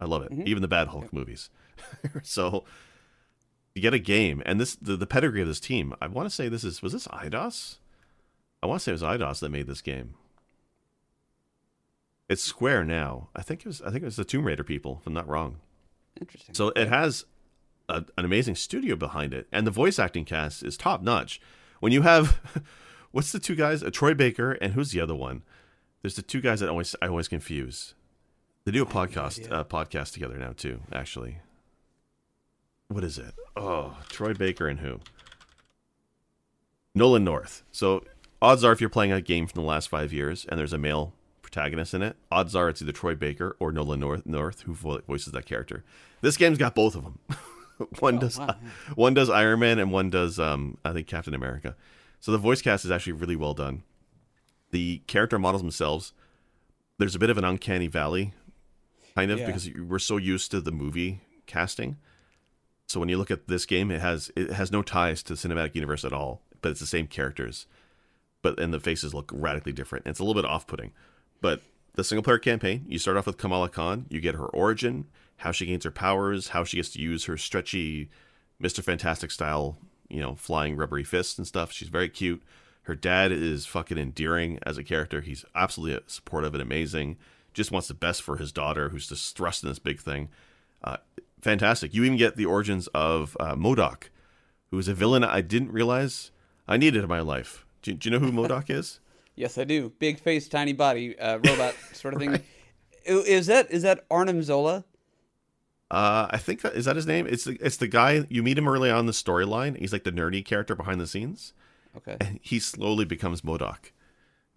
[0.00, 0.32] I love it.
[0.32, 0.48] Mm-hmm.
[0.48, 1.50] Even the bad Hulk movies.
[2.22, 2.64] so
[3.74, 5.94] you get a game, and this the, the pedigree of this team.
[6.00, 7.76] I want to say this is was this Eidos?
[8.62, 10.14] I want to say it was Eidos that made this game.
[12.28, 13.28] It's Square now.
[13.34, 13.82] I think it was.
[13.82, 14.98] I think it was the Tomb Raider people.
[15.00, 15.56] If I'm not wrong.
[16.20, 16.54] Interesting.
[16.54, 17.24] So it has
[17.88, 21.40] a, an amazing studio behind it, and the voice acting cast is top notch.
[21.80, 22.40] When you have,
[23.12, 23.82] what's the two guys?
[23.82, 25.42] Uh, Troy Baker and who's the other one?
[26.02, 27.94] There's the two guys that always I always confuse.
[28.64, 30.80] They do a podcast uh, podcast together now too.
[30.92, 31.38] Actually,
[32.88, 33.34] what is it?
[33.56, 35.00] Oh, Troy Baker and who?
[36.94, 37.64] Nolan North.
[37.72, 38.04] So
[38.40, 40.78] odds are, if you're playing a game from the last five years and there's a
[40.78, 44.74] male protagonist in it, odds are it's either Troy Baker or Nolan North, North who
[44.74, 45.84] vo- voices that character.
[46.20, 47.18] This game's got both of them.
[48.00, 48.56] one does wow,
[48.94, 51.76] one does Iron Man and one does um, I think Captain America.
[52.20, 53.82] So the voice cast is actually really well done.
[54.70, 56.12] The character models themselves,
[56.98, 58.32] there's a bit of an uncanny valley,
[59.14, 59.46] kind of Yeah.
[59.46, 61.96] because we're so used to the movie casting.
[62.88, 65.38] So when you look at this game, it has it has no ties to the
[65.48, 67.66] cinematic universe at all, but it's the same characters,
[68.42, 70.06] but and the faces look radically different.
[70.06, 70.92] It's a little bit off-putting,
[71.40, 71.60] but
[71.94, 75.06] the single player campaign, you start off with Kamala Khan, you get her origin,
[75.38, 78.08] how she gains her powers, how she gets to use her stretchy
[78.62, 78.82] Mr.
[78.82, 79.76] Fantastic style,
[80.08, 81.72] you know, flying rubbery fists and stuff.
[81.72, 82.42] She's very cute.
[82.82, 85.20] Her dad is fucking endearing as a character.
[85.22, 87.16] He's absolutely supportive and amazing.
[87.52, 90.28] Just wants the best for his daughter, who's just thrust in this big thing.
[90.82, 90.98] Uh,
[91.40, 91.94] fantastic.
[91.94, 94.04] You even get the origins of uh, MODOK,
[94.70, 96.30] who is a villain I didn't realize
[96.68, 97.64] I needed in my life.
[97.82, 99.00] Do, do you know who MODOK is?
[99.36, 99.90] Yes, I do.
[99.98, 102.34] Big face, tiny body, uh, robot sort of thing.
[102.34, 102.42] I-
[103.06, 104.84] Is that is that Arnim Zola?
[105.94, 107.26] Uh, I think that is that his name.
[107.28, 109.78] It's the, it's the guy you meet him early on in the storyline.
[109.78, 111.52] He's like the nerdy character behind the scenes.
[111.96, 112.16] Okay.
[112.20, 113.90] And he slowly becomes MODOK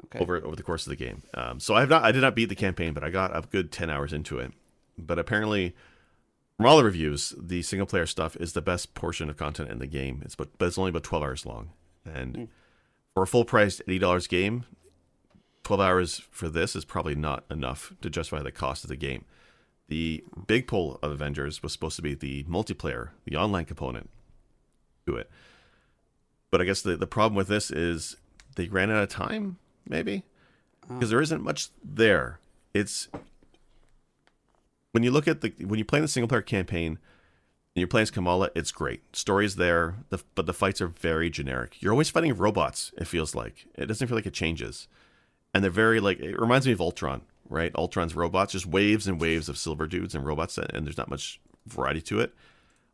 [0.06, 0.20] Okay.
[0.20, 1.24] over over the course of the game.
[1.34, 3.72] Um, so I've not I did not beat the campaign, but I got a good
[3.72, 4.52] ten hours into it.
[4.98, 5.76] But apparently,
[6.56, 9.80] from all the reviews, the single player stuff is the best portion of content in
[9.80, 10.22] the game.
[10.26, 11.70] It's but but it's only about twelve hours long,
[12.06, 12.48] and
[13.14, 14.66] for a full price eighty dollars game,
[15.64, 19.26] twelve hours for this is probably not enough to justify the cost of the game.
[19.88, 24.10] The big pull of Avengers was supposed to be the multiplayer, the online component
[25.06, 25.30] to it.
[26.52, 28.18] But I guess the, the problem with this is
[28.56, 30.24] they ran out of time, maybe?
[30.90, 30.96] Uh.
[30.96, 32.40] Because there isn't much there.
[32.74, 33.08] It's
[34.92, 38.04] when you look at the when you play the single player campaign and you're playing
[38.04, 39.04] as Kamala, it's great.
[39.16, 41.82] Story's there, the, but the fights are very generic.
[41.82, 43.68] You're always fighting robots, it feels like.
[43.76, 44.88] It doesn't feel like it changes.
[45.54, 47.72] And they're very like it reminds me of Ultron, right?
[47.76, 51.40] Ultron's robots, just waves and waves of silver dudes and robots and there's not much
[51.66, 52.34] variety to it.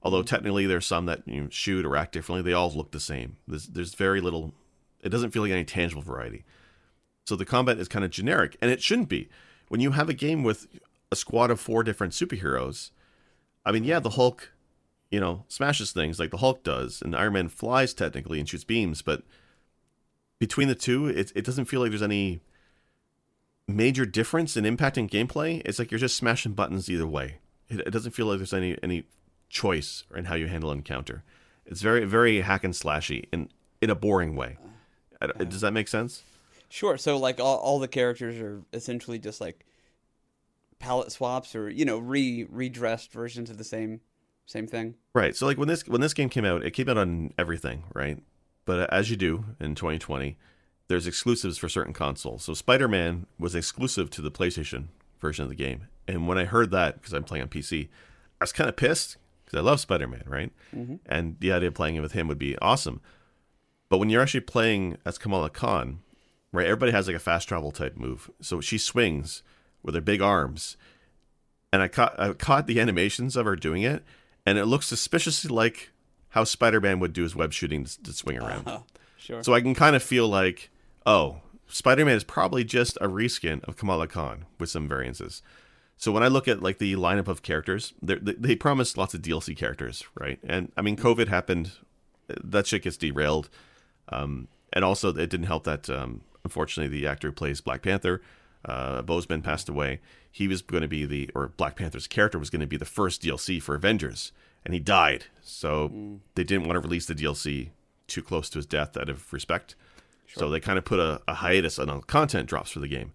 [0.02, 0.28] Although mm.
[0.28, 3.38] technically there's some that you know, shoot or act differently, they all look the same.
[3.48, 4.54] There's there's very little.
[5.02, 6.44] It doesn't feel like any tangible variety.
[7.26, 9.30] So the combat is kind of generic, and it shouldn't be.
[9.70, 10.68] When you have a game with
[11.12, 12.92] a squad of four different superheroes,
[13.66, 14.52] I mean, yeah, the Hulk,
[15.10, 18.66] you know, smashes things like the Hulk does, and Iron Man flies technically and shoots
[18.66, 19.24] beams, but
[20.40, 22.42] between the two, it it doesn't feel like there's any
[23.68, 25.62] major difference in impacting gameplay.
[25.66, 27.38] It's like you're just smashing buttons either way.
[27.70, 29.06] It, it doesn't feel like there's any any
[29.50, 31.24] choice in how you handle an encounter.
[31.66, 33.50] It's very very hack and slashy in
[33.82, 34.58] in a boring way.
[35.48, 36.24] Does that make sense?
[36.70, 36.98] Sure.
[36.98, 39.66] So like all, all the characters are essentially just like
[40.80, 44.02] palette swaps or you know re redressed versions of the same
[44.46, 44.96] same thing.
[45.14, 45.36] Right.
[45.36, 48.20] So like when this when this game came out, it came out on everything, right?
[48.66, 50.38] But uh, as you do in 2020,
[50.88, 52.44] there's exclusives for certain consoles.
[52.44, 54.86] So Spider-Man was exclusive to the PlayStation
[55.20, 55.88] version of the game.
[56.08, 57.88] And when I heard that because I'm playing on PC,
[58.40, 60.52] I was kind of pissed because I love Spider-Man, right?
[60.76, 60.96] Mm-hmm.
[61.06, 63.02] And the idea of playing it with him would be awesome.
[63.90, 66.00] But when you're actually playing as Kamala Khan,
[66.52, 66.66] right?
[66.66, 68.30] Everybody has like a fast travel type move.
[68.42, 69.44] So she swings
[69.82, 70.78] with her big arms
[71.74, 74.04] and I caught I caught the animations of her doing it,
[74.46, 75.90] and it looks suspiciously like
[76.30, 78.64] how Spider-Man would do his web shooting to, to swing around.
[78.68, 78.84] Oh,
[79.18, 79.44] sure.
[79.44, 80.70] So I can kind of feel like,
[81.06, 85.42] oh, Spider-Man is probably just a reskin of Kamala Khan with some variances.
[85.98, 89.22] So when I look at like the lineup of characters, they they promised lots of
[89.22, 90.40] DLC characters, right?
[90.44, 91.72] And I mean, COVID happened,
[92.28, 93.50] that shit gets derailed,
[94.10, 98.22] um, and also it didn't help that um, unfortunately the actor who plays Black Panther,
[98.66, 100.00] uh, Boseman passed away.
[100.30, 102.86] He was going to be the or Black Panther's character was going to be the
[102.86, 104.32] first DLC for Avengers,
[104.66, 105.26] and he died.
[105.42, 107.70] So they didn't want to release the DLC
[108.08, 109.76] too close to his death out of respect.
[110.36, 113.14] So they kind of put a, a hiatus on content drops for the game.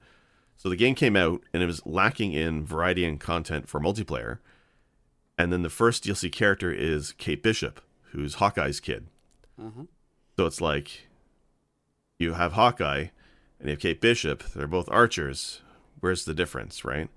[0.56, 4.38] So the game came out and it was lacking in variety and content for multiplayer.
[5.36, 9.06] And then the first DLC character is Kate Bishop, who's Hawkeye's kid.
[9.60, 9.84] Uh-huh.
[10.36, 11.08] So it's like
[12.18, 13.06] you have Hawkeye
[13.58, 14.42] and you have Kate Bishop.
[14.54, 15.60] They're both archers.
[16.00, 17.08] Where's the difference, right?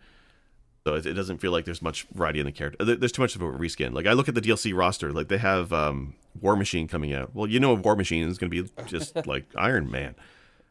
[0.84, 2.84] So it, it doesn't feel like there's much variety in the character.
[2.84, 3.94] There's too much of a reskin.
[3.94, 7.36] Like I look at the DLC roster, like they have um, War Machine coming out.
[7.36, 10.16] Well, you know, a War Machine is going to be just like Iron Man.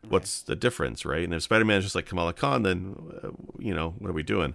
[0.08, 1.24] What's the difference, right?
[1.24, 4.14] And if Spider Man is just like Kamala Khan, then uh, you know what are
[4.14, 4.54] we doing?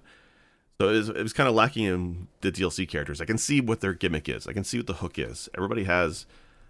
[0.79, 3.21] So it was, it was kind of lacking in the DLC characters.
[3.21, 4.47] I can see what their gimmick is.
[4.47, 5.47] I can see what the hook is.
[5.55, 6.25] Everybody has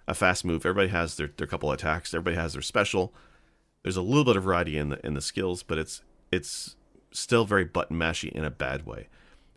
[0.07, 0.65] a fast move.
[0.65, 2.13] Everybody has their, their couple attacks.
[2.13, 3.13] Everybody has their special.
[3.81, 6.75] There's a little bit of variety in the in the skills, but it's it's
[7.11, 9.07] still very button mashy in a bad way.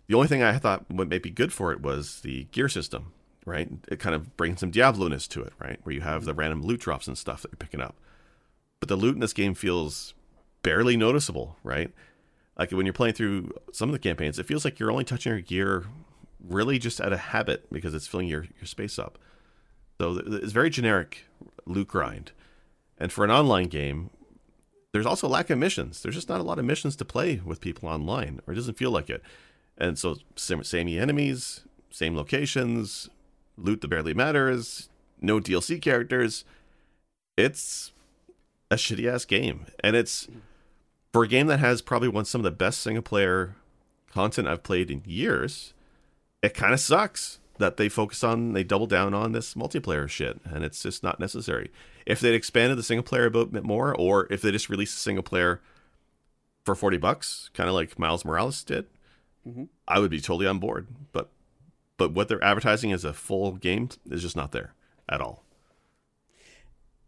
[0.06, 3.12] The only thing I thought would maybe be good for it was the gear system,
[3.48, 3.68] right?
[3.88, 5.80] It kind of brings some Diablo-ness to it, right?
[5.82, 7.96] Where you have the random loot drops and stuff that you're picking up.
[8.80, 10.14] But the loot in this game feels
[10.62, 11.92] barely noticeable, right?
[12.56, 15.30] Like when you're playing through some of the campaigns, it feels like you're only touching
[15.30, 15.84] your gear
[16.46, 19.18] really just out of habit because it's filling your, your space up.
[20.00, 21.24] So it's very generic
[21.66, 22.32] loot grind.
[22.98, 24.10] And for an online game,
[24.92, 26.02] there's also a lack of missions.
[26.02, 28.78] There's just not a lot of missions to play with people online, or it doesn't
[28.78, 29.22] feel like it.
[29.76, 33.08] And so, same, samey enemies, same locations,
[33.58, 34.88] loot that barely matters,
[35.20, 36.44] no DLC characters.
[37.36, 37.92] It's
[38.70, 40.28] a shitty ass game, and it's
[41.12, 43.56] for a game that has probably one some of the best single player
[44.10, 45.72] content I've played in years.
[46.42, 50.40] It kind of sucks that they focus on they double down on this multiplayer shit,
[50.44, 51.70] and it's just not necessary.
[52.06, 55.00] If they'd expanded the single player a bit more, or if they just released a
[55.00, 55.60] single player
[56.64, 58.86] for forty bucks, kind of like Miles Morales did,
[59.46, 59.64] mm-hmm.
[59.86, 60.86] I would be totally on board.
[61.12, 61.30] But
[61.98, 64.72] but what they're advertising as a full game is just not there
[65.08, 65.44] at all.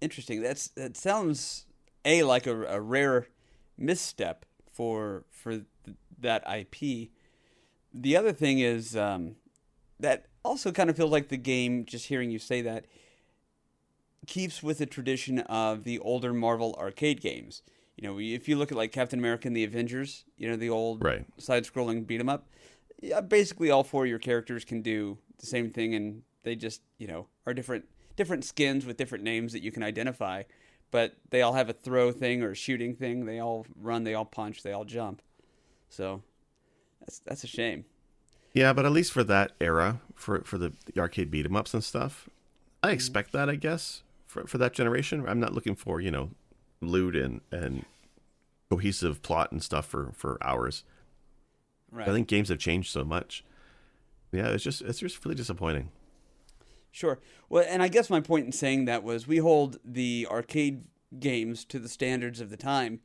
[0.00, 0.42] Interesting.
[0.42, 1.66] That's that sounds
[2.04, 3.28] a like a, a rare
[3.78, 5.52] misstep for for
[5.84, 7.10] th- that IP.
[7.92, 9.36] The other thing is um,
[9.98, 11.84] that also kind of feels like the game.
[11.84, 12.86] Just hearing you say that
[14.26, 17.62] keeps with the tradition of the older Marvel arcade games.
[17.96, 20.70] You know, if you look at like Captain America and the Avengers, you know the
[20.70, 21.26] old Right.
[21.36, 22.48] side-scrolling beat 'em up.
[23.00, 26.82] Yeah, basically all four of your characters can do the same thing, and they just
[26.98, 27.86] you know are different
[28.16, 30.42] different skins with different names that you can identify,
[30.90, 33.24] but they all have a throw thing or a shooting thing.
[33.24, 35.22] They all run, they all punch, they all jump.
[35.88, 36.22] So
[37.00, 37.84] that's that's a shame.
[38.52, 41.72] Yeah, but at least for that era, for for the, the arcade beat 'em ups
[41.72, 42.28] and stuff,
[42.82, 42.94] I mm-hmm.
[42.94, 43.48] expect that.
[43.48, 46.30] I guess for for that generation, I'm not looking for you know
[46.80, 47.84] loot and and
[48.68, 50.84] cohesive plot and stuff for for hours.
[51.92, 52.08] Right.
[52.08, 53.44] I think games have changed so much.
[54.32, 55.90] Yeah, it's just it's just really disappointing.
[56.92, 57.20] Sure.
[57.48, 60.84] Well, and I guess my point in saying that was we hold the arcade
[61.18, 63.00] games to the standards of the time.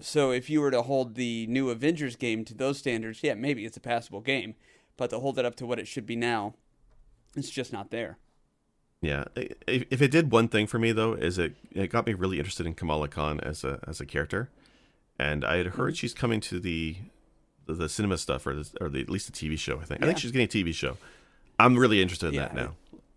[0.00, 3.64] So if you were to hold the new Avengers game to those standards, yeah, maybe
[3.64, 4.54] it's a passable game.
[4.96, 6.54] But to hold it up to what it should be now,
[7.36, 8.18] it's just not there.
[9.00, 12.14] Yeah, if if it did one thing for me though, is it it got me
[12.14, 14.50] really interested in Kamala Khan as a as a character,
[15.18, 15.94] and I had heard mm-hmm.
[15.94, 16.96] she's coming to the
[17.74, 19.78] the, cinema stuff or the, or the, at least the TV show.
[19.80, 20.96] I think I think she's getting a TV show.
[21.58, 22.74] I'm really interested in Yeah, that now.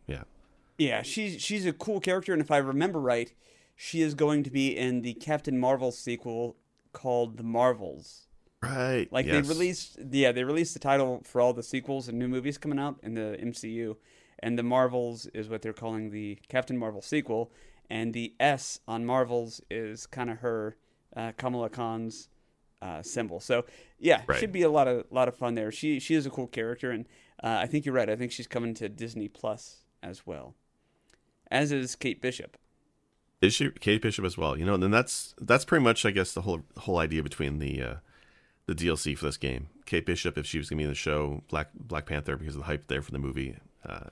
[0.08, 0.24] Yeah,
[0.78, 3.32] Yeah, she's she's a cool character, and if I remember right,
[3.76, 6.58] she is going to be in the Captain Marvel sequel
[6.92, 8.28] called The Marvels.
[8.62, 9.08] Right.
[9.12, 9.46] Like yes.
[9.46, 12.80] they released, yeah, they released the title for all the sequels and new movies coming
[12.80, 13.98] out in the MCU,
[14.40, 17.52] and the Marvels is what they're calling the Captain Marvel sequel,
[17.90, 20.78] and the S on Marvels is kind of her
[21.16, 22.30] uh, Kamala Khan's
[22.84, 23.40] uh, symbol.
[23.40, 23.66] So
[24.00, 24.40] yeah, Right.
[24.40, 25.72] should be a lot of lot of fun there.
[25.72, 27.06] She she is a cool character, and
[27.42, 28.10] uh, I think you're right.
[28.10, 30.56] I think she's coming to Disney Plus as well,
[31.50, 32.58] as is Kate Bishop.
[33.42, 34.58] Is she Kate Bishop as well?
[34.58, 37.60] You know, and then that's that's pretty much I guess the whole whole idea between
[37.60, 37.96] the uh,
[38.68, 39.68] the DLC for this game.
[39.86, 42.60] Kate Bishop, if she was gonna be in the show, Black Black Panther because of
[42.62, 43.58] the hype there for the movie.
[43.86, 44.10] Uh,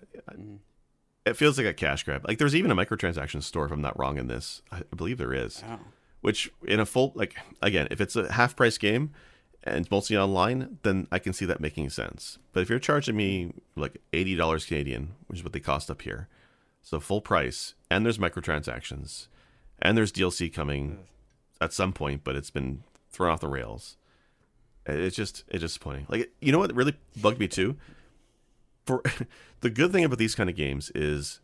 [1.25, 2.25] It feels like a cash grab.
[2.27, 4.61] Like there's even a microtransaction store, if I'm not wrong in this.
[4.71, 5.63] I I believe there is.
[5.69, 5.79] Oh.
[6.21, 9.11] Which in a full like again, if it's a half price game
[9.63, 12.37] and it's mostly online, then I can see that making sense.
[12.53, 16.03] But if you're charging me like eighty dollars Canadian, which is what they cost up
[16.03, 16.27] here,
[16.81, 19.27] so full price, and there's microtransactions,
[19.81, 21.05] and there's DLC coming
[21.59, 23.97] at some point, but it's been thrown off the rails.
[24.85, 26.07] It's just it's disappointing.
[26.09, 27.77] Like you know what really bugged me too.
[28.85, 29.03] For
[29.61, 31.39] the good thing about these kind of games is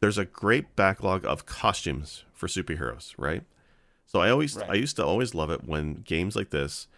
[0.00, 3.42] there's a great backlog of costumes for superheroes, right?
[4.10, 4.70] So I always Right.
[4.70, 6.88] I used to always love it when games like this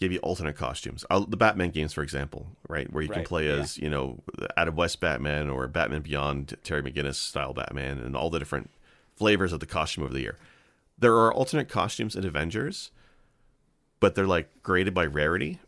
[0.00, 1.04] give you alternate costumes.
[1.08, 3.62] The Batman games, for example, right, where you can Right, play yeah.
[3.62, 4.22] as you know
[4.56, 8.70] Adam West Batman or Batman Beyond Terry McGinnis style Batman, and all the different
[9.14, 10.38] flavors of the costume over the year.
[10.98, 12.90] There are alternate costumes in Avengers,
[14.00, 15.60] but they're like graded by rarity,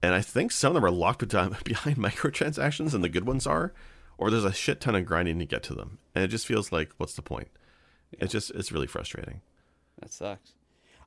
[0.00, 3.48] and I think some of them are locked behind behind microtransactions, and the good ones
[3.48, 3.72] are,
[4.16, 6.70] or there's a shit ton of grinding to get to them, and it just feels
[6.70, 7.48] like what's the point?
[8.12, 9.40] It's just it's really frustrating.
[10.00, 10.54] That sucks.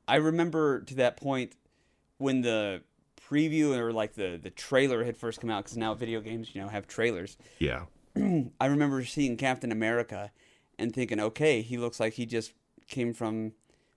[0.07, 1.55] I remember to that point
[2.17, 2.81] when the
[3.29, 6.61] preview or like the the trailer had first come out because now video games you
[6.61, 7.37] know have trailers.
[7.59, 7.85] Yeah,
[8.59, 10.31] I remember seeing Captain America
[10.77, 12.53] and thinking, okay, he looks like he just
[12.87, 13.53] came from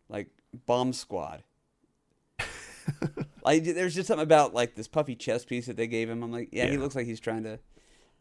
[0.09, 0.29] like
[0.67, 1.43] Bomb Squad.
[3.45, 6.23] like there's just something about like this puffy chest piece that they gave him.
[6.23, 7.59] I'm like, yeah, he looks like he's trying to.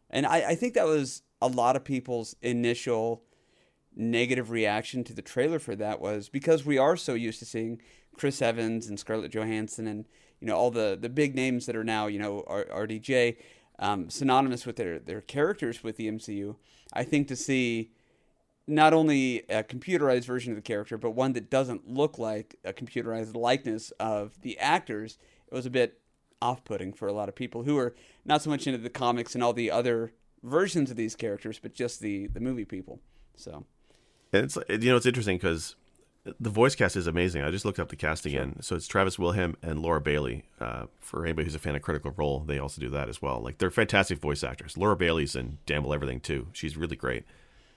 [0.09, 3.23] And I, I think that was a lot of people's initial
[3.95, 7.81] negative reaction to the trailer for that was because we are so used to seeing
[8.15, 10.05] Chris Evans and Scarlett Johansson and
[10.39, 13.37] you know all the the big names that are now you know RDJ
[13.79, 16.55] um, synonymous with their their characters with the MCU.
[16.93, 17.91] I think to see
[18.67, 22.71] not only a computerized version of the character, but one that doesn't look like a
[22.71, 25.17] computerized likeness of the actors,
[25.51, 25.99] it was a bit
[26.41, 29.43] off-putting for a lot of people who are not so much into the comics and
[29.43, 30.13] all the other
[30.43, 32.99] versions of these characters, but just the the movie people.
[33.35, 33.65] So
[34.33, 35.75] and it's you know it's interesting because
[36.39, 37.41] the voice cast is amazing.
[37.41, 38.57] I just looked up the cast again.
[38.61, 40.43] So it's Travis Willingham and Laura Bailey.
[40.59, 43.41] Uh, for anybody who's a fan of Critical Role, they also do that as well.
[43.41, 44.77] Like they're fantastic voice actors.
[44.77, 46.47] Laura Bailey's in Damn Well Everything too.
[46.53, 47.25] She's really great.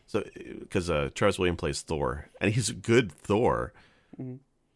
[0.07, 0.25] So
[0.61, 3.73] because uh, Travis Willingham plays Thor, and he's a good Thor,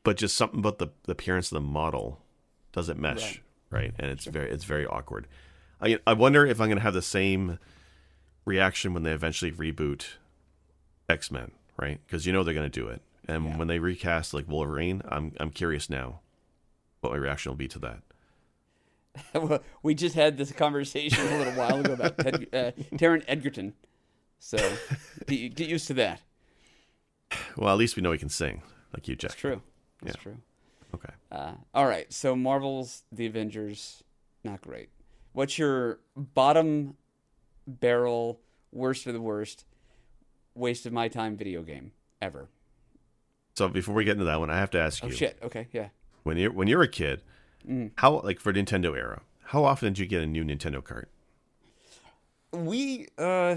[0.03, 2.21] but just something about the, the appearance of the model
[2.73, 3.93] doesn't mesh, right?
[3.99, 5.27] And it's very it's very awkward.
[5.81, 7.59] I I wonder if I'm going to have the same
[8.47, 10.07] reaction when they eventually reboot
[11.11, 12.01] X Men, right?
[12.07, 13.03] Because you know they're going to do it.
[13.27, 13.57] And Yeah.
[13.57, 16.21] when they recast like Wolverine, I'm I'm curious now
[17.01, 18.03] what my reaction will be to that.
[19.35, 23.75] Well, we just had this conversation a little while ago about Ted, uh, Taron Egerton.
[24.39, 24.57] So
[25.27, 26.21] get, get used to that.
[27.57, 28.63] Well, at least we know he can sing,
[28.95, 29.33] like you, Jack.
[29.33, 29.61] It's true.
[30.05, 30.23] It's Yeah.
[30.23, 30.37] true.
[30.95, 31.13] Okay.
[31.33, 32.11] Uh, all right.
[32.13, 34.03] So Marvel's The Avengers,
[34.45, 34.89] not great.
[35.33, 36.97] What's your bottom
[37.67, 38.41] barrel,
[38.73, 39.65] worst of the worst,
[40.59, 42.49] waste of my time video game ever?
[43.57, 45.39] So before we get into that one, I have to ask Oh you: shit.
[45.43, 45.69] Okay.
[45.73, 45.89] Yeah.
[46.23, 47.23] when you're when you're a kid,
[47.69, 47.91] Mm.
[47.97, 51.11] how like for Nintendo era, how often did you get a new Nintendo cart?
[52.53, 53.57] We uh,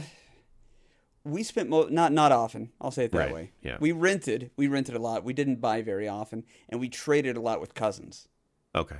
[1.23, 2.71] we spent mo- not not often.
[2.81, 3.51] I'll say it that Right, way.
[3.61, 3.77] yeah.
[3.79, 4.51] We rented.
[4.57, 5.23] We rented a lot.
[5.23, 8.27] We didn't buy very often, and we traded a lot with cousins.
[8.75, 8.99] Okay.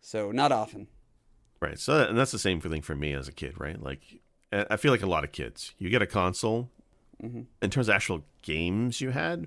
[0.00, 0.88] So not often.
[1.60, 1.78] Right.
[1.78, 3.80] So and that's the same thing for me as a kid, right?
[3.80, 4.00] Like
[4.52, 5.74] I feel like a lot of kids.
[5.78, 6.70] You get a console.
[7.22, 7.42] Mm-hmm.
[7.62, 9.46] In terms of actual games you had,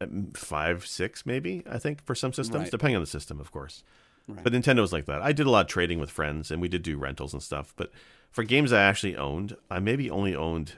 [0.00, 2.70] um, five, six, maybe I think for some systems, Right.
[2.70, 3.84] depending on the system, of course.
[4.28, 4.42] Right.
[4.42, 5.20] But Nintendo was like that.
[5.22, 7.74] I did a lot of trading with friends, and we did do rentals and stuff.
[7.76, 7.90] But
[8.30, 10.74] for games I actually owned, I maybe only owned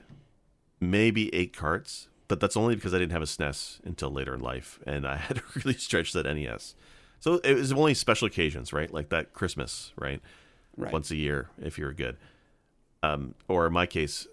[0.81, 2.09] maybe eight carts.
[2.27, 5.17] But that's only because I didn't have a SNES until later in life, and I
[5.29, 6.75] had to really stretch that NES.
[7.21, 8.93] So it was only special occasions, right?
[8.93, 10.21] Like that Christmas, right?
[10.77, 10.93] Right.
[10.93, 12.17] Once a year, if you're good.
[13.03, 14.27] Um, or in my case,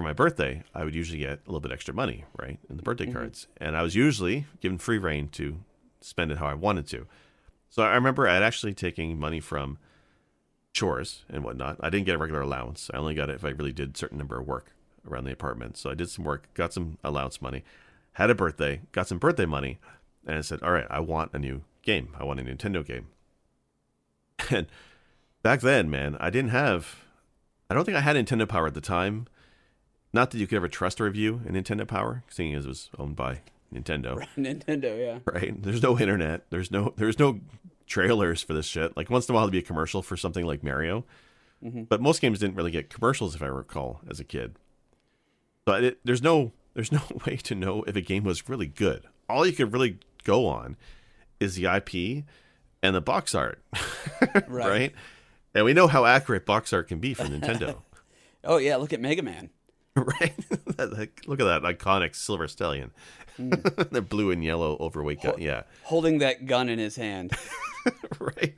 [0.00, 2.82] for my birthday, I would usually get a little bit extra money, right, in the
[2.82, 3.12] birthday mm-hmm.
[3.12, 5.60] cards, and I was usually given free reign to
[6.00, 7.06] spend it how I wanted to.
[7.68, 9.76] So I remember I'd actually taking money from
[10.72, 11.76] chores and whatnot.
[11.80, 12.90] I didn't get a regular allowance.
[12.94, 14.72] I only got it if I really did a certain number of work
[15.06, 15.76] around the apartment.
[15.76, 17.62] So I did some work, got some allowance money,
[18.12, 19.78] had a birthday, got some birthday money,
[20.26, 22.14] and I said, "All right, I want a new game.
[22.18, 23.08] I want a Nintendo game."
[24.50, 24.66] And
[25.42, 27.04] back then, man, I didn't have.
[27.68, 29.26] I don't think I had Nintendo Power at the time.
[30.12, 32.90] Not that you could ever trust a review in Nintendo Power, seeing as it was
[32.98, 33.40] owned by
[33.72, 34.26] Nintendo.
[34.36, 35.18] Nintendo, yeah.
[35.24, 35.62] Right?
[35.62, 36.46] There's no internet.
[36.50, 36.92] There's no.
[36.96, 37.40] There's no
[37.86, 38.96] trailers for this shit.
[38.96, 41.04] Like once in a while, there'd be a commercial for something like Mario,
[41.64, 41.82] Mm-hmm.
[41.84, 44.54] but most games didn't really get commercials, if I recall, as a kid.
[45.66, 49.04] But it, there's no there's no way to know if a game was really good.
[49.28, 50.76] All you could really go on
[51.38, 52.24] is the IP
[52.82, 53.62] and the box art,
[54.48, 54.92] right?
[55.54, 57.82] And we know how accurate box art can be for Nintendo,
[58.42, 59.50] Oh yeah, look at Mega Man.
[60.20, 60.34] right?
[61.26, 62.90] Look at that iconic silver stallion,
[63.36, 63.50] hmm.
[63.90, 65.34] the blue and yellow overweight gun.
[65.38, 67.32] Yeah, Holding that gun in his hand.
[68.18, 68.54] right.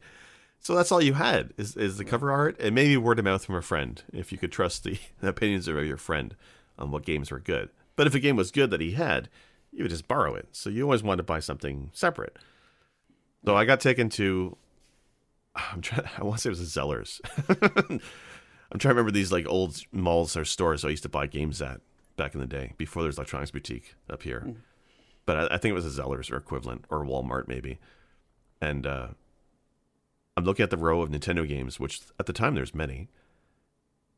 [0.61, 3.45] So that's all you had is is the cover art and maybe word of mouth
[3.45, 6.37] from a friend if you could trust the opinions of your friend
[6.79, 7.71] on what games were good.
[7.97, 9.29] But if a game was good that he had,
[9.73, 10.49] you would just borrow it.
[10.53, 12.39] So you always wanted to buy something separate.
[13.45, 14.57] So I got taken to
[15.57, 17.21] I'm trying I want to say it was a Zellers.
[18.73, 21.61] I'm trying to remember these like old malls or stores I used to buy games
[21.61, 21.81] at
[22.17, 24.55] back in the day before there was electronics boutique up here.
[25.27, 27.79] But I, I think it was a Zellers or equivalent or Walmart maybe.
[28.61, 29.09] And uh
[30.37, 33.09] I'm looking at the row of Nintendo games, which at the time there's many.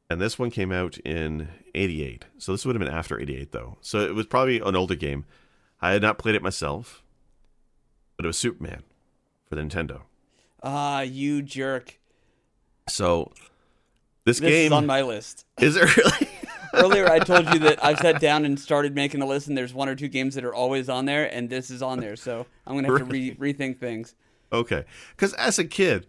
[0.09, 2.27] And this one came out in 88.
[2.39, 3.79] So this would have been after 88, though.
[3.81, 5.25] So it was probably an older game.
[5.81, 7.03] I had not played it myself,
[8.17, 8.85] but it was Superman
[9.49, 10.03] for the Nintendo.
[10.63, 11.99] Ah, you jerk.
[12.89, 13.33] So
[14.25, 15.45] this, This game is on my list.
[15.59, 16.29] is it really?
[16.75, 19.73] Earlier, I told you that I've sat down and started making a list, and there's
[19.73, 22.17] one or two games that are always on there, and this is on there.
[22.17, 24.15] So I'm gonna have to re- rethink things.
[24.53, 26.07] Okay, because as a kid,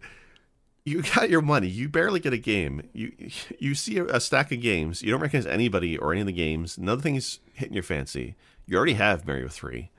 [0.84, 1.68] you got your money.
[1.68, 2.88] You barely get a game.
[2.92, 3.12] You
[3.60, 5.02] you see a, a stack of games.
[5.02, 6.76] You don't recognize anybody or any of the games.
[6.78, 8.34] Another thing is hitting your fancy.
[8.66, 9.90] You already have Mario three,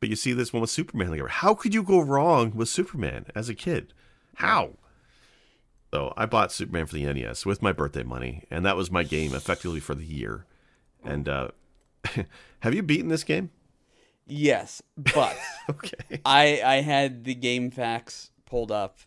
[0.00, 1.10] but you see this one with Superman.
[1.10, 3.94] Like, how could you go wrong with Superman as a kid?
[4.36, 4.72] How?
[5.94, 9.04] So I bought Superman for the NES with my birthday money, and that was my
[9.04, 10.44] game effectively for the year.
[11.04, 11.50] And uh,
[12.60, 13.50] have you beaten this game?
[14.26, 15.36] Yes, but
[15.70, 16.20] Okay.
[16.24, 18.98] I I had the game facts pulled up.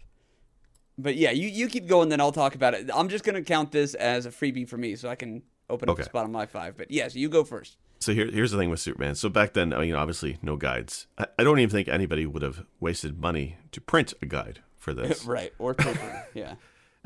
[0.97, 2.89] But yeah, you, you keep going, then I'll talk about it.
[2.93, 5.93] I'm just gonna count this as a freebie for me, so I can open up
[5.95, 6.03] Okay.
[6.03, 6.77] a spot on my five.
[6.77, 7.75] But yes, you go first.
[7.99, 9.15] So here, here's the thing with Superman.
[9.15, 11.07] So back then, I mean, obviously, no guides.
[11.17, 14.93] I, I don't even think anybody would have wasted money to print a guide for
[14.93, 15.25] this.
[15.37, 16.25] right, or paper.
[16.33, 16.55] yeah.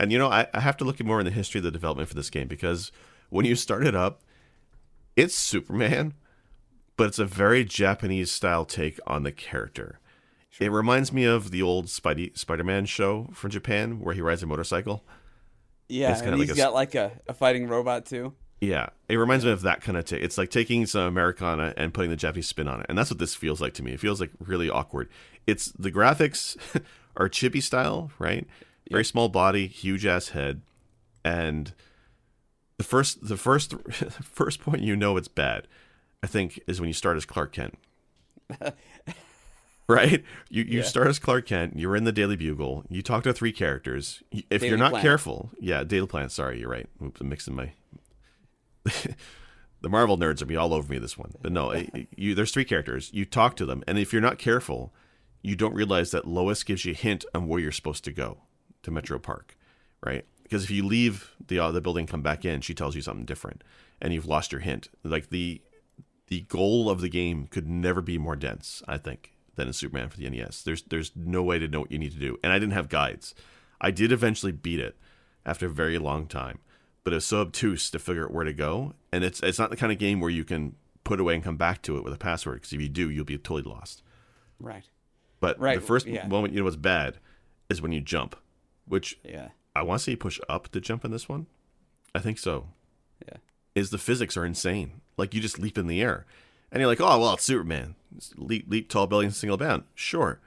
[0.02, 1.72] And you know, I, I have to look at more in the history of the
[1.72, 2.92] development for this game because
[3.30, 4.24] when you start it up,
[5.16, 6.14] it's Superman,
[6.98, 10.00] but it's a very Japanese style take on the character.
[10.60, 14.48] It reminds me of the old Spidey Spider-Man show from Japan where he rides a
[14.48, 15.04] motorcycle.
[15.88, 18.34] Yeah, It's and like he's a s- got like a, a fighting robot too.
[18.60, 20.24] Yeah, it reminds me of that kind of take.
[20.24, 23.20] It's like taking some Americana and putting the Japanese spin on it, and that's what
[23.20, 23.92] this feels like to me.
[23.94, 25.10] It feels like really awkward.
[25.48, 26.58] It's the graphics
[27.18, 28.48] are chibi style, right?
[28.92, 30.62] Very small body, huge ass head,
[31.24, 31.74] and
[32.78, 33.74] the first the first
[34.24, 35.68] first point you know it's bad,
[36.24, 37.78] I think, is when you start as Clark Kent.
[39.88, 40.24] right?
[40.50, 40.84] You you Yeah.
[40.84, 41.78] start as Clark Kent.
[41.78, 42.84] You're in the Daily Bugle.
[42.90, 44.24] You talk to three characters.
[44.32, 45.04] If Daily you're not Planet.
[45.06, 46.32] careful, yeah, Daily Planet.
[46.32, 46.88] Sorry, you're right.
[47.04, 47.72] Oops, I'm mixing my.
[49.82, 51.84] the Marvel nerds will be all over me this one, but no,
[52.16, 52.34] you.
[52.36, 53.10] There's three characters.
[53.14, 54.94] You talk to them, and if you're not careful,
[55.42, 58.40] you don't realize that Lois gives you a hint on where you're supposed to go
[58.84, 59.58] to Metro Park,
[60.04, 60.26] right?
[60.44, 63.26] Because if you leave the uh, the building, come back in, she tells you something
[63.26, 63.64] different,
[64.02, 64.90] and you've lost your hint.
[65.04, 65.62] Like the
[66.28, 70.10] the goal of the game could never be more dense, I think, than in Superman
[70.10, 70.64] for the NES.
[70.64, 72.90] There's there's no way to know what you need to do, and I didn't have
[72.90, 73.36] guides.
[73.80, 74.98] I did eventually beat it
[75.46, 76.60] after a very long time,
[77.04, 79.70] but it was so obtuse to figure out where to go, and it's it's not
[79.70, 82.14] the kind of game where you can put away and come back to it with
[82.14, 82.56] a password.
[82.56, 84.04] Because if you do, you'll be totally lost.
[84.60, 84.86] Right.
[85.40, 86.28] But Right, the first yeah.
[86.28, 87.18] moment you know what's bad
[87.70, 88.36] is when you jump,
[88.92, 89.50] which Yeah.
[89.74, 91.48] I want to say you push up to jump in this one.
[92.14, 92.68] I think so.
[93.26, 93.38] Yeah.
[93.74, 95.00] Is the physics are insane.
[95.16, 96.26] Like you just leap in the air.
[96.72, 97.96] And you're like, oh, well, it's Superman.
[98.36, 99.84] Leap, leap tall buildings, single bound.
[99.96, 100.42] Sure.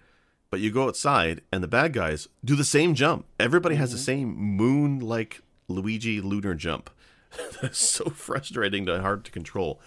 [0.50, 3.24] But you go outside and the bad guys do the same jump.
[3.40, 4.04] Everybody has the mm-hmm.
[4.04, 6.90] same moon like Luigi lunar jump.
[7.62, 9.80] That's so frustrating and hard to control.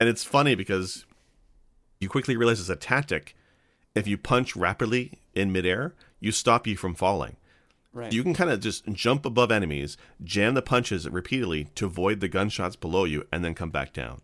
[0.00, 1.06] And it's funny because
[2.00, 3.36] you quickly realize it's a tactic.
[3.94, 7.36] If you punch rapidly in midair, you stop you from falling.
[7.94, 8.12] Right.
[8.12, 12.28] You can kind of just jump above enemies, jam the punches repeatedly to avoid the
[12.28, 14.20] gunshots below you, and then come back down.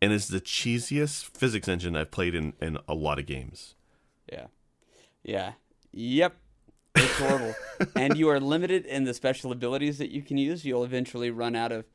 [0.00, 3.74] And it's the cheesiest physics engine I've played in, in a lot of games.
[4.30, 4.46] Yeah.
[5.24, 5.52] Yeah.
[5.92, 6.36] Yep.
[6.96, 7.54] It's horrible.
[7.96, 10.64] and you are limited in the special abilities that you can use.
[10.66, 11.86] You'll eventually run out of,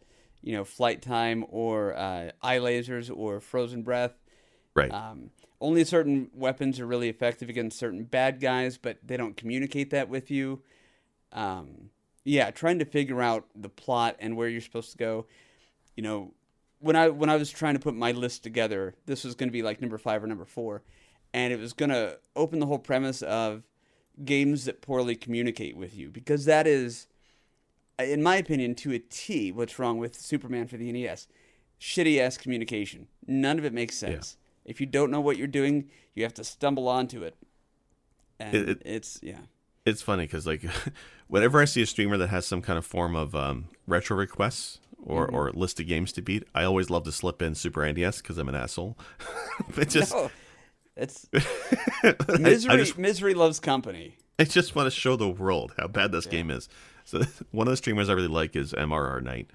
[0.41, 4.13] you know, flight time or uh, eye lasers or frozen breath.
[4.75, 4.91] Right.
[4.91, 5.29] Um,
[5.61, 10.09] only certain weapons are really effective against certain bad guys, but they don't communicate that
[10.09, 10.61] with you.
[11.33, 11.89] Um,
[12.23, 15.25] yeah, trying to figure out the plot and where you're supposed to go.
[15.97, 16.33] You know,
[16.79, 19.53] when I when I was trying to put my list together, this was going to
[19.53, 20.83] be like number five or number four,
[21.33, 23.63] and it was going to open the whole premise of
[24.23, 27.07] games that poorly communicate with you because that is,
[27.99, 31.27] in my opinion, to a T, what's wrong with Superman for the NES.
[31.81, 33.07] Shitty ass communication.
[33.27, 34.37] None of it makes sense.
[34.63, 37.35] If you don't know what you're doing, you have to stumble onto it.
[38.39, 39.41] And It- it- it's yeah.
[39.85, 40.63] It's funny because like
[41.27, 44.79] whenever I see a streamer that has some kind of form of um, retro requests
[45.05, 45.35] or, Mm-hmm.
[45.35, 48.37] or list of games to beat, I always love to slip in Super NES because
[48.37, 48.97] I'm an asshole.
[49.77, 50.31] it just No,
[50.95, 51.27] it's
[52.39, 52.73] misery.
[52.73, 54.17] I, just misery loves company.
[54.39, 56.69] I just want to show the world how bad this game is.
[57.05, 57.21] So
[57.51, 59.49] one of the streamers I really like is MRR Knight,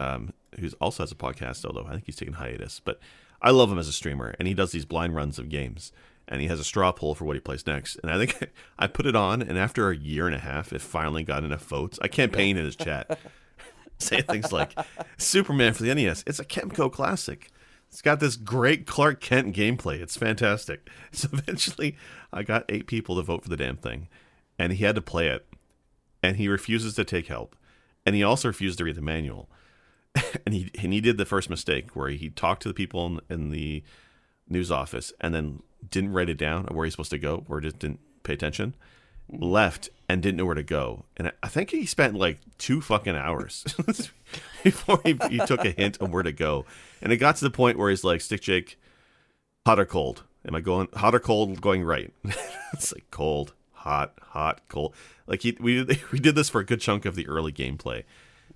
[0.00, 1.64] um, who's also has a podcast.
[1.64, 2.98] Although I think he's taking hiatus, but
[3.40, 5.92] I love him as a streamer, and he does these blind runs of games,
[6.30, 7.96] and he has a straw poll for what he plays next.
[7.96, 10.80] And I think I put it on, and after a year and a half, it
[10.80, 11.98] finally got enough votes.
[12.00, 13.18] I campaigned in his chat,
[13.98, 14.72] saying things like
[15.18, 16.22] Superman for the NES.
[16.26, 17.50] It's a Kemco classic.
[17.88, 20.00] It's got this great Clark Kent gameplay.
[20.00, 20.88] It's fantastic.
[21.12, 21.96] So eventually,
[22.32, 24.06] I got eight people to vote for the damn thing,
[24.56, 25.44] and he had to play it,
[26.22, 27.56] and he refuses to take help,
[28.06, 29.50] and he also refused to read the manual,
[30.46, 33.20] and he and he did the first mistake where he talked to the people in,
[33.28, 33.82] in the
[34.50, 37.78] news office and then didn't write it down where he's supposed to go, or just
[37.78, 38.74] didn't pay attention,
[39.30, 42.80] left and didn't know where to go, and I- I think he spent like two
[42.80, 43.64] fucking hours
[44.64, 46.66] before he, he took a hint on where to go,
[47.00, 48.78] and it got to the point where he's like, "Stick Jake,
[49.66, 50.24] hot or cold?
[50.46, 51.60] Am I going hot or cold?
[51.60, 52.12] Going right?"
[52.72, 54.94] it's like cold, hot, hot, cold.
[55.26, 58.02] Like he, we we did this for a good chunk of the early gameplay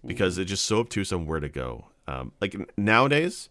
[0.05, 1.87] because it's just so obtuse on where to go.
[2.09, 3.49] Um, like nowadays,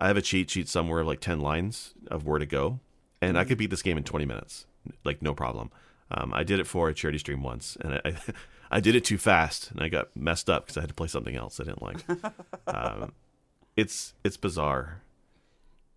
[0.00, 2.80] I have a cheat sheet somewhere of like ten lines of where to go,
[3.20, 4.66] and I could beat this game in twenty minutes,
[5.04, 5.70] like no problem.
[6.10, 8.16] Um, I did it for a charity stream once, and I, I,
[8.70, 11.08] I did it too fast, and I got messed up because I had to play
[11.08, 11.98] something else I didn't like.
[12.66, 13.12] um,
[13.76, 15.02] it's it's bizarre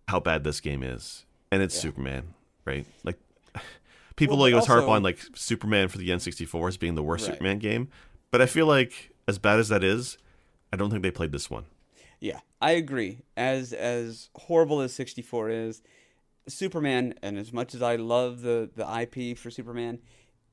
[0.08, 2.34] how bad this game is, and it's Superman,
[2.64, 2.84] right?
[3.04, 3.18] Like
[4.16, 7.34] people Well, always harp on like Superman for the N64 as being the worst Right.
[7.34, 7.88] Superman game,
[8.30, 10.18] but I feel like as bad as that is,
[10.72, 11.64] I don't think they played this one.
[12.20, 13.22] Yeah, I agree.
[13.36, 15.82] As as horrible as 64 is,
[16.48, 19.98] Superman, and as much as I love the the IP for Superman,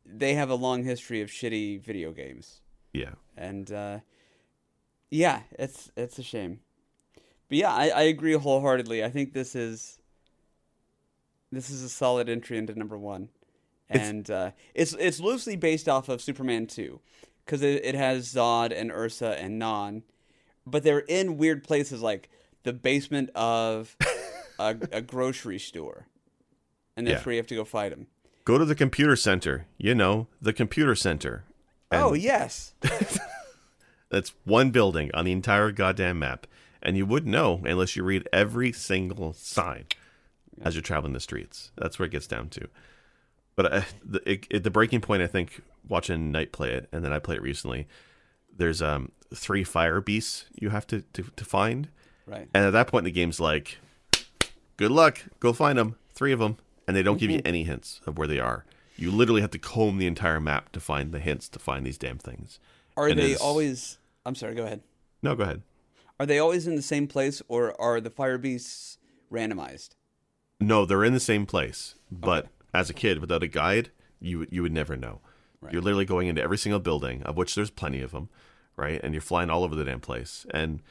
[0.05, 2.61] they have a long history of shitty video games,
[2.93, 3.99] Yeah, and uh,
[5.11, 6.59] yeah, it's it's a shame.
[7.47, 9.03] But yeah, I, I agree wholeheartedly.
[9.03, 9.99] I think this is
[11.51, 13.29] this is a solid entry into number one,
[13.89, 17.01] It's- and uh, it's it's loosely based off of Superman two,
[17.45, 20.03] because it, it has Zod and Ursa and Non,
[20.71, 22.29] but they're in weird places like
[22.63, 23.95] the basement of
[24.59, 26.07] a, a grocery store,
[26.97, 27.25] and that's Yeah.
[27.25, 28.07] where you have to go fight them.
[28.45, 29.65] go to the computer center.
[29.77, 31.43] You know, the computer center.
[31.91, 32.73] And oh yes,
[34.09, 36.47] That's one building on the entire goddamn map,
[36.81, 39.85] and you wouldn't know unless you read every single sign
[40.61, 41.71] as you're traveling the streets.
[41.77, 42.67] That's where it gets down to.
[43.55, 47.03] But uh, the it, it, the breaking point, I think, watching Knight play it, and
[47.05, 47.87] then I played it recently.
[48.55, 51.87] There's um three fire beasts you have to, to, to find,
[52.25, 52.47] right.
[52.53, 53.77] and at that point the game's like,
[54.77, 58.01] good luck, go find them, three of them, and they don't give you any hints
[58.07, 58.65] of where they are.
[58.97, 61.97] You literally have to comb the entire map to find the hints to find these
[61.97, 62.59] damn things.
[62.97, 63.97] Are And they it's- always?
[64.25, 64.55] I'm sorry.
[64.55, 64.81] Go ahead.
[65.21, 65.61] No, go ahead.
[66.19, 68.97] Are they always in the same place, or are the fire beasts
[69.31, 69.89] randomized?
[70.59, 74.61] No, they're in the same place, but as a kid without a guide, you you
[74.63, 75.21] would never know.
[75.71, 78.29] You're literally going into every single building, of which there's plenty of them,
[78.75, 78.99] right?
[79.03, 80.45] And you're flying all over the damn place.
[80.51, 80.81] And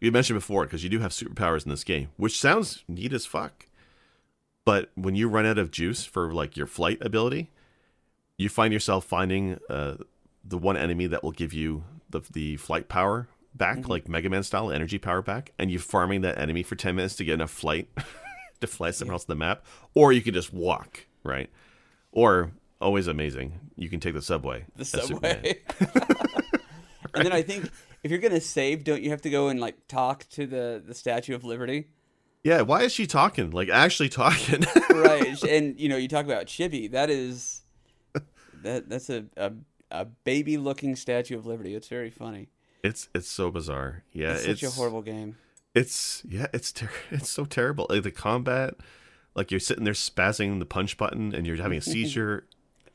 [0.00, 3.26] you mentioned before because you do have superpowers in this game, which sounds neat as
[3.26, 3.66] fuck.
[4.64, 7.50] But when you run out of juice for like your flight ability,
[8.38, 9.96] you find yourself finding uh,
[10.44, 14.42] the one enemy that will give you the the flight power back, like Mega Man
[14.42, 17.34] style energy power back, and you are farming that enemy for ten minutes to get
[17.34, 17.88] enough flight
[18.60, 19.64] to fly somewhere else on the map,
[19.94, 21.50] or you could just walk, right?
[22.12, 22.52] Or
[22.82, 24.66] always amazing, you can take the subway.
[24.76, 25.60] The subway.
[27.14, 27.70] and then I think
[28.02, 30.94] if you're gonna save, don't you have to go and like talk to the the
[30.94, 31.88] Statue of Liberty?
[32.44, 33.50] Yeah, why is she talking?
[33.50, 34.64] Like actually talking?
[34.90, 37.62] right and you know you talk about chibi that is
[38.62, 39.52] that that's a a,
[39.90, 42.48] a baby looking statue of liberty it's very funny
[42.82, 44.02] it's it's so bizarre.
[44.12, 45.36] Yeah, it's it's such a horrible game
[45.74, 47.86] It's yeah, it's ter- it's so terrible.
[47.88, 48.74] Like the combat,
[49.34, 52.46] like you're sitting there spazzing the punch button, and you're having a seizure.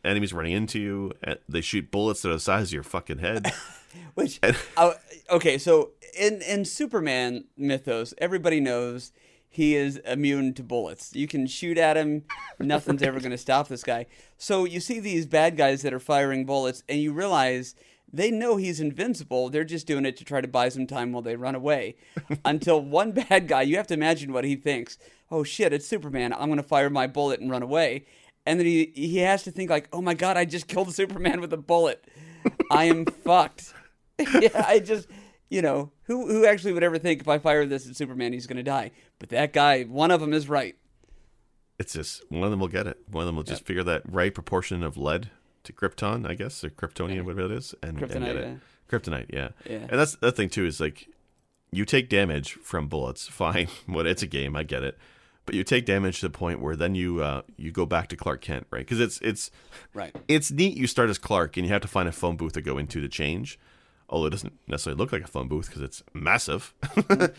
[0.08, 3.20] Enemies running into you, and they shoot bullets that are the size of your fucking
[3.20, 3.52] head.
[4.14, 4.40] which
[4.76, 4.94] uh,
[5.30, 9.12] okay so in in superman mythos everybody knows
[9.50, 11.16] he is immune to bullets.
[11.16, 12.26] You can shoot at him,
[12.60, 14.06] nothing's ever going to stop this guy.
[14.38, 17.74] So you see these bad guys that are firing bullets, and you realize
[18.12, 19.50] they know he's invincible.
[19.50, 21.96] They're just doing it to try to buy some time while they run away.
[22.46, 24.98] Until one bad guy, you have to imagine what he thinks.
[25.32, 26.34] Oh shit, it's Superman.
[26.34, 28.06] I'm going to fire my bullet and run away.
[28.48, 31.42] And then he he has to think like, "Oh my god, I just killed Superman
[31.42, 32.04] with a bullet.
[32.72, 33.74] I am fucked."
[34.20, 35.08] yeah, I just
[35.50, 38.48] you know, who who actually would ever think if I fire this at Superman he's
[38.48, 38.92] going to die?
[39.20, 40.76] But that guy, one of them is right.
[41.78, 42.98] It's just one of them will get it.
[43.12, 45.30] One of them will just figure that right proportion of lead
[45.64, 48.48] to Krypton, I guess, or Kryptonian, whatever it is, and, and get it.
[48.48, 48.56] yeah.
[48.90, 49.50] Kryptonite, yeah.
[49.70, 49.86] Yeah.
[49.90, 51.10] And that's the thing too is like
[51.72, 53.68] you take damage from bullets, fine.
[53.86, 54.98] What it's a game, I get it.
[55.48, 58.18] But you take damage to the point where then you uh, you go back to
[58.18, 58.82] Clark Kent, right?
[58.86, 59.50] Because it's it's
[59.94, 60.14] Right.
[60.28, 60.78] it's neat.
[60.78, 63.00] You start as Clark, and you have to find a phone booth to go into
[63.02, 63.58] to change.
[64.10, 66.74] Although it doesn't necessarily look like a phone booth because it's massive.
[67.08, 67.34] but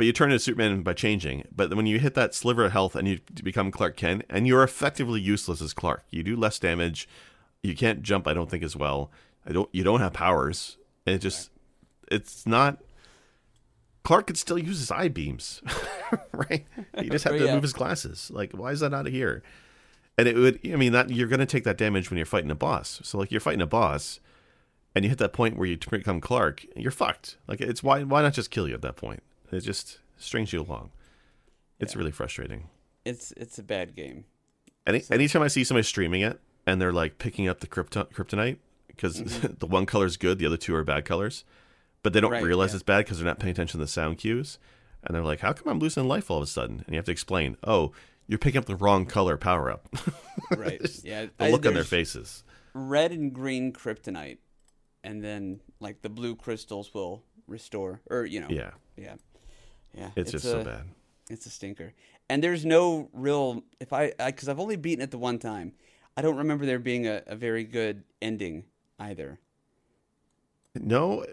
[0.00, 1.44] you turn into Superman by changing.
[1.54, 4.64] But when you hit that sliver of health and you become Clark Kent, and you're
[4.64, 6.04] effectively useless as Clark.
[6.10, 7.08] You do less damage.
[7.62, 8.26] You can't jump.
[8.26, 9.10] I don't think as well.
[9.46, 9.68] I don't.
[9.72, 10.76] You don't have powers.
[11.06, 11.50] And it just.
[12.10, 12.78] It's not.
[14.04, 15.62] Clark could still use his eye beams,
[16.32, 16.66] right?
[17.02, 17.54] You just have to Yeah.
[17.54, 18.30] move his glasses.
[18.32, 19.42] Like, why is that not here?
[20.16, 22.50] And it would, I mean, that you're going to take that damage when you're fighting
[22.50, 23.00] a boss.
[23.02, 24.20] So, like, you're fighting a boss,
[24.94, 27.38] and you hit that point where you become Clark, you're fucked.
[27.48, 29.22] Like, it's why, why not just kill you at that point?
[29.50, 30.90] It just strings you along.
[31.80, 32.68] It's really frustrating.
[33.04, 34.24] It's it's a bad game.
[34.86, 38.58] Any, anytime I see somebody streaming it and they're like picking up the krypton, kryptonite
[38.86, 39.54] because mm-hmm.
[39.58, 41.44] the one color's good, the other two are bad colors,
[42.04, 42.30] but they don't.
[42.30, 42.76] Right, realize yeah.
[42.76, 44.60] it's bad because they're not paying attention to the sound cues,
[45.02, 47.06] and they're like, "How come I'm losing life all of a sudden?" And you have
[47.06, 47.90] to explain, "Oh,
[48.28, 49.88] you're picking up the wrong color power up."
[50.56, 50.80] Right.
[51.02, 51.26] yeah.
[51.38, 52.44] the I- look on their faces.
[52.74, 54.38] Red and green kryptonite,
[55.02, 58.48] and then like the blue crystals will restore, or you know.
[58.50, 59.14] Yeah, Yeah.
[59.96, 60.10] Yeah.
[60.16, 60.82] it's, just so bad.
[61.30, 61.94] It's a stinker.
[62.28, 65.72] And there's no real if I because I've only beaten it the one time.
[66.16, 68.64] I don't remember there being a, a very good ending
[68.98, 69.38] either.
[70.74, 71.24] No,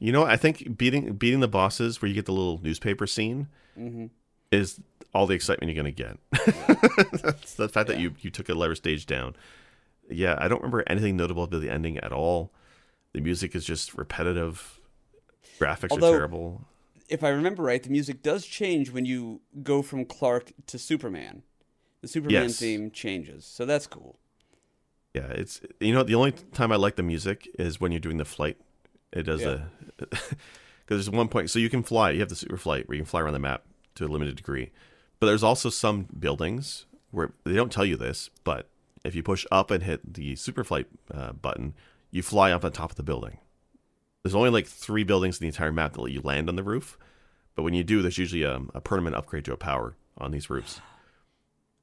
[0.00, 3.48] you know, I think beating beating the bosses where you get the little newspaper scene
[3.74, 4.06] hmm
[4.50, 4.80] is
[5.14, 6.18] all the excitement you're going to get.
[7.22, 9.34] That's the fact that you you took a lever stage down.
[10.10, 12.50] Yeah, I don't remember anything notable about the ending at all.
[13.12, 14.80] The music is just repetitive.
[15.58, 16.64] Graphics Although- are terrible.
[17.08, 21.42] If I remember right, the music does change when you go from Clark to Superman.
[22.00, 22.58] The Superman Yes.
[22.58, 24.18] theme changes, so that's cool.
[25.14, 28.16] Yeah, it's you know the only time I like the music is when you're doing
[28.16, 28.56] the flight.
[29.12, 29.48] It does Yeah.
[29.98, 30.26] a because
[30.88, 32.10] there's one point so you can fly.
[32.10, 33.64] You have the super flight where you can fly around the map
[33.96, 34.70] to a limited degree,
[35.20, 38.68] but there's also some buildings where they don't tell you this, but
[39.04, 41.74] if you push up and hit the super flight uh, button,
[42.10, 43.38] you fly up on top of the building.
[44.22, 46.62] There's only like three buildings in the entire map that let you land on the
[46.62, 46.96] roof,
[47.54, 50.48] but when you do, there's usually a, a permanent upgrade to a power on these
[50.48, 50.80] roofs.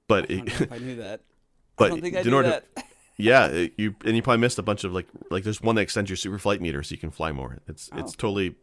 [0.07, 1.21] But I it, if I knew that.
[1.77, 2.65] but I don't think I in order that.
[3.19, 5.81] yeah, it- you and you probably missed a bunch of like like there's one that
[5.81, 7.59] extends your super flight meter so you can fly more.
[7.67, 7.99] It's oh.
[7.99, 8.15] it's Oh.
[8.17, 8.55] totally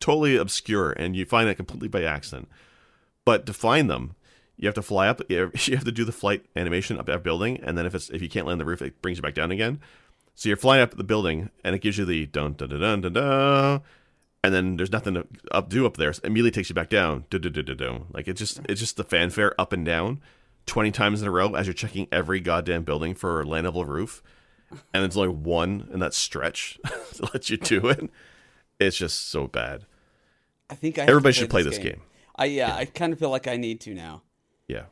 [0.00, 2.48] totally obscure and you find that completely by accident.
[3.24, 4.16] But to find them,
[4.56, 5.22] you have to fly up.
[5.30, 8.20] You have to do the flight animation up that building, and then if it's if
[8.20, 9.80] you can't land the roof, it brings you back down again.
[10.34, 13.00] So you're flying up the building, and it gives you the dun dun dun dun
[13.02, 13.80] dun, dun
[14.44, 16.12] and then there's nothing to up do up there.
[16.12, 17.26] So it immediately takes you back down.
[17.30, 18.04] Dun, dun, dun, dun, dun.
[18.12, 20.20] Like it's just it's just the fanfare up and down,
[20.66, 24.22] twenty times in a row as you're checking every goddamn building for a landable roof,
[24.92, 26.78] and it's only one in that stretch
[27.14, 28.10] to let you do it.
[28.78, 29.86] It's just so bad.
[30.70, 32.00] I think I Everybody should play this game.
[32.36, 34.22] I yeah, I kind of feel like I need to now.
[34.66, 34.84] Yeah,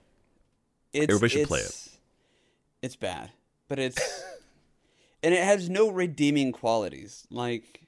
[0.92, 1.88] It's, Everybody should play it
[2.82, 3.30] It's bad,
[3.68, 3.98] but it's
[5.22, 7.26] and it has no redeeming qualities.
[7.30, 7.82] Like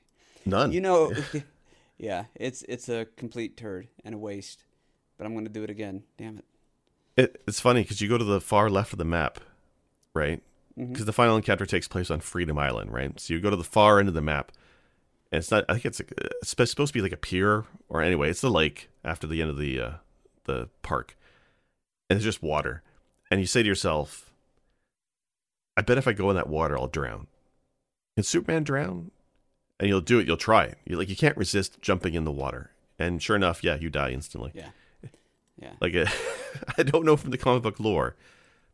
[0.45, 0.73] none.
[0.73, 1.13] you know,
[1.99, 4.65] yeah, it's it's a complete turd and a waste.
[5.19, 6.05] But I'm gonna do it again.
[6.17, 6.45] Damn it.
[7.17, 9.41] It, it's funny because you go to the far left of the map,
[10.15, 10.43] right?
[10.77, 13.19] Because the final encounter takes place on Freedom Island, right?
[13.21, 14.53] So you go to the far end of the map,
[15.31, 15.65] and it's not.
[15.69, 16.05] I think it's, a,
[16.41, 19.51] it's supposed to be like a pier, or anyway, it's the lake after the end
[19.51, 19.93] of the uh,
[20.45, 21.17] the park,
[22.09, 22.83] and it's just water.
[23.31, 24.31] And you say to yourself,
[25.77, 27.27] "I bet if I go in that water, I'll drown."
[28.17, 29.11] Can Superman drown?
[29.79, 30.27] And you'll do it.
[30.27, 30.79] You'll try it.
[30.87, 34.11] You like you can't resist jumping in the water, and sure enough, yeah, you die
[34.11, 34.53] instantly.
[34.55, 34.71] Yeah.
[35.63, 35.73] Yeah.
[35.81, 35.95] Like,
[36.79, 38.17] I don't know from the comic book lore,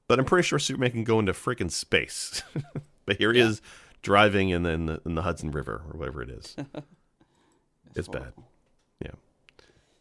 [0.08, 2.42] but I'm pretty sure Superman can go into freaking space.
[3.06, 3.60] but here he is
[4.02, 6.56] driving in the, in the in the Hudson River or whatever it is.
[7.94, 8.32] it's bad.
[9.04, 9.10] Yeah.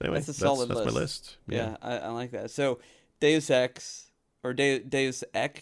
[0.02, 0.94] Anyway, That's a that's, solid that's list.
[0.94, 1.38] my list.
[1.48, 2.52] Yeah, I, I like that.
[2.52, 2.80] So
[3.20, 4.12] Deus Ex
[4.44, 5.62] or De- Deus Ex.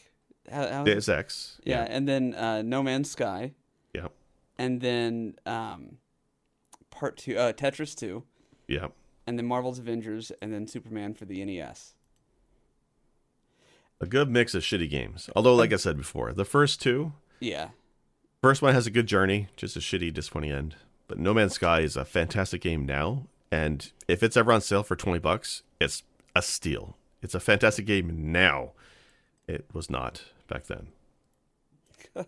[0.52, 1.60] How, how Deus Ex.
[1.64, 3.54] yeah, and then uh, No Man's Sky,
[3.96, 4.10] Yeah.
[4.60, 5.98] and then um,
[6.92, 8.24] part two, uh, Tetris two,
[8.68, 8.90] Yeah.
[9.28, 11.94] And then Marvel's Avengers, and then Superman for the NES.
[14.02, 15.30] A good mix of shitty games.
[15.36, 17.70] Although, like I said before, the first two, Yeah.
[18.42, 20.76] first one has a good journey, just a shitty, disappointing end.
[21.08, 24.84] But No Man's Sky is a fantastic game now, and if it's ever on sale
[24.84, 26.04] for twenty bucks, it's
[26.36, 26.98] a steal.
[27.22, 28.72] It's a fantastic game now.
[29.48, 30.88] It was not back then.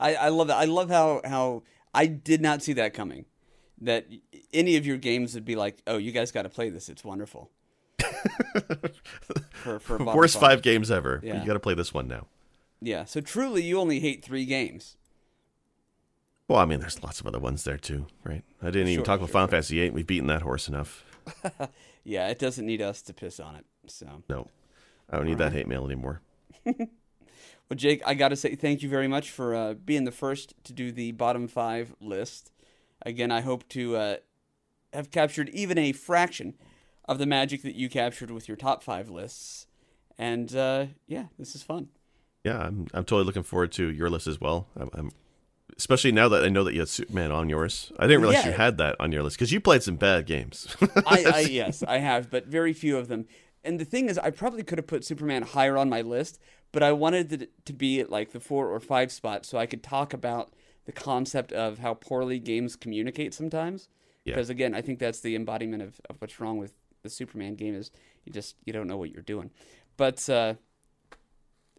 [0.00, 0.56] I, I love that.
[0.56, 1.62] I love how, how
[1.94, 3.24] I did not see that coming.
[3.80, 4.06] That
[4.52, 6.88] any of your games would be like, oh, you guys got to play this.
[6.88, 7.50] It's wonderful.
[9.52, 11.20] for, for Worst five games ever.
[11.22, 11.40] Yeah.
[11.40, 12.26] You got to play this one now.
[12.80, 13.04] Yeah.
[13.04, 14.96] So truly, you only hate three games.
[16.48, 18.44] Well, I mean, there's lots of other ones there too, right?
[18.62, 19.90] I didn't even Sure, talk about sure, Final Fantasy VIII.
[19.90, 21.04] We've beaten that horse enough.
[22.06, 23.64] Yeah, it doesn't need us to piss on it.
[23.88, 24.46] So, No,
[25.10, 26.20] I don't need that hate mail anymore.
[26.64, 26.76] well,
[27.74, 30.72] Jake, I got to say thank you very much for uh, being the first to
[30.72, 32.52] do the bottom five list.
[33.06, 34.16] Again, I hope to uh,
[34.92, 36.54] have captured even a fraction
[37.06, 39.68] of the magic that you captured with your top five lists.
[40.18, 41.88] And uh, yeah, this is fun.
[42.44, 44.66] Yeah, I'm I'm totally looking forward to your list as well.
[44.76, 45.12] I'm, I'm
[45.78, 47.92] especially now that I know that you had Superman on yours.
[47.98, 48.50] I didn't realize Yeah.
[48.50, 50.74] you had that on your list because you played some bad games.
[51.06, 53.26] I, I yes, I have, but very few of them.
[53.62, 56.40] And the thing is, I probably could have put Superman higher on my list,
[56.72, 59.66] but I wanted it to be at like the four or five spot so I
[59.66, 60.52] could talk about
[60.86, 63.88] the concept of how poorly games communicate sometimes.
[64.24, 64.34] Yeah.
[64.34, 66.72] Because again, I think that's the embodiment of, of what's wrong with
[67.02, 67.90] the Superman game is
[68.24, 69.50] you just you don't know what you're doing.
[69.96, 70.54] But uh,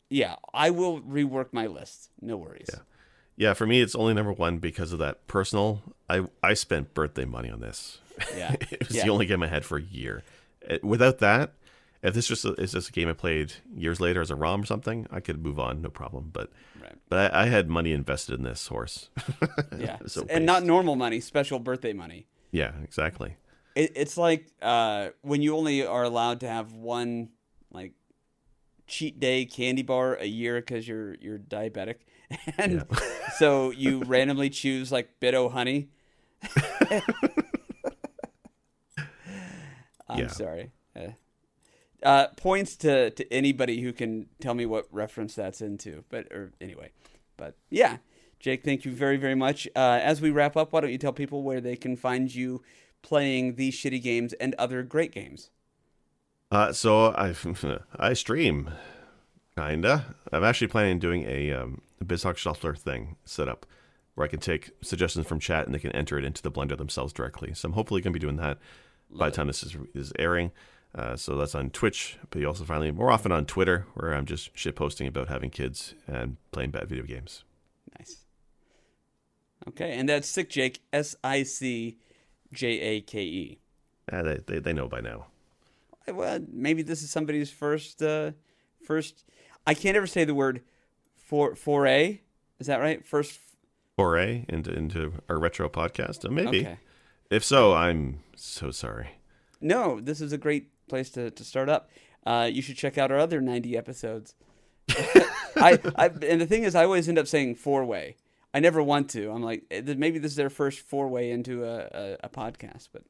[0.10, 2.10] yeah, I will rework my list.
[2.22, 2.70] No worries.
[2.72, 2.80] Yeah.
[3.36, 5.82] yeah, for me, it's only number one because of that personal.
[6.10, 8.00] I I spent birthday money on this.
[8.36, 8.56] Yeah.
[8.72, 9.04] it was Yeah.
[9.04, 10.24] the only game I had for a year.
[10.70, 11.54] Uh, Without that,
[12.08, 14.66] if this just is just a game I played years later as a ROM or
[14.66, 16.30] something, I could move on, no problem.
[16.34, 16.52] But
[16.82, 16.96] Right.
[17.10, 19.10] but I, I had money invested in this horse.
[19.78, 19.98] Yeah.
[20.08, 22.26] So and not normal money, special birthday money.
[22.52, 23.36] yeah, exactly.
[23.76, 27.30] It, it's like uh, when you only are allowed to have one
[27.72, 27.94] like
[28.88, 31.98] cheat day candy bar a year because you're you're diabetic,
[32.58, 32.86] and
[33.38, 35.90] so you randomly choose like Bit-O-Honey.
[40.10, 40.28] I'm Yeah.
[40.28, 40.72] sorry.
[40.96, 41.10] Uh,
[42.04, 46.04] uh, points to, to anybody who can tell me what reference that's into.
[46.10, 46.92] But or anyway,
[47.38, 47.98] but yeah,
[48.40, 49.68] Jake, thank you very very much.
[49.76, 52.62] Uh, as we wrap up, why don't you tell people where they can find you
[53.02, 55.50] playing these shitty games and other great games?
[56.52, 57.34] Uh, so I
[57.96, 58.72] I stream,
[59.56, 60.16] kinda.
[60.32, 63.66] I'm actually planning on doing a um, a BizHawk Shuffler thing set up
[64.16, 66.78] where I can take suggestions from chat and they can enter it into the Blender
[66.78, 67.54] themselves directly.
[67.54, 68.58] So I'm hopefully going to be doing that
[69.12, 70.52] by the time this is is airing.
[70.96, 74.14] Uh, so that's on Twitch, but you also find me more often on Twitter, where
[74.14, 77.44] I'm just shit posting about having kids and playing bad video games.
[78.00, 78.26] Nice.
[79.68, 81.98] Okay, and that's Sick Jake, S I C
[82.54, 83.60] J A K E.
[84.12, 85.28] Uh, they, they they know by now.
[86.08, 88.32] Well, maybe this is somebody's first uh
[88.82, 89.26] first
[89.66, 90.62] I can't ever say the word
[91.16, 92.22] for foray.
[92.60, 93.06] Is that right?
[93.06, 93.40] First
[93.98, 96.62] Foray into into our retro podcast, Uh, maybe.
[96.62, 96.78] Okay.
[97.30, 99.10] If so, I'm so sorry.
[99.60, 101.90] No, this is a great place to, to start up.
[102.26, 104.36] Uh, you should check out our other 90 episodes.
[105.56, 108.16] I, I and the thing is, I always end up saying four way.
[108.54, 109.30] I never want to.
[109.32, 112.90] I'm like, eh, maybe this is their first four way into a, a, a podcast.
[112.92, 113.04] But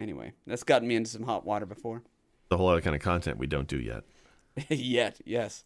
[0.00, 2.02] anyway, that's gotten me into some hot water before.
[2.50, 4.04] A whole other kind of content we don't do yet.
[4.68, 5.64] Yet, yes.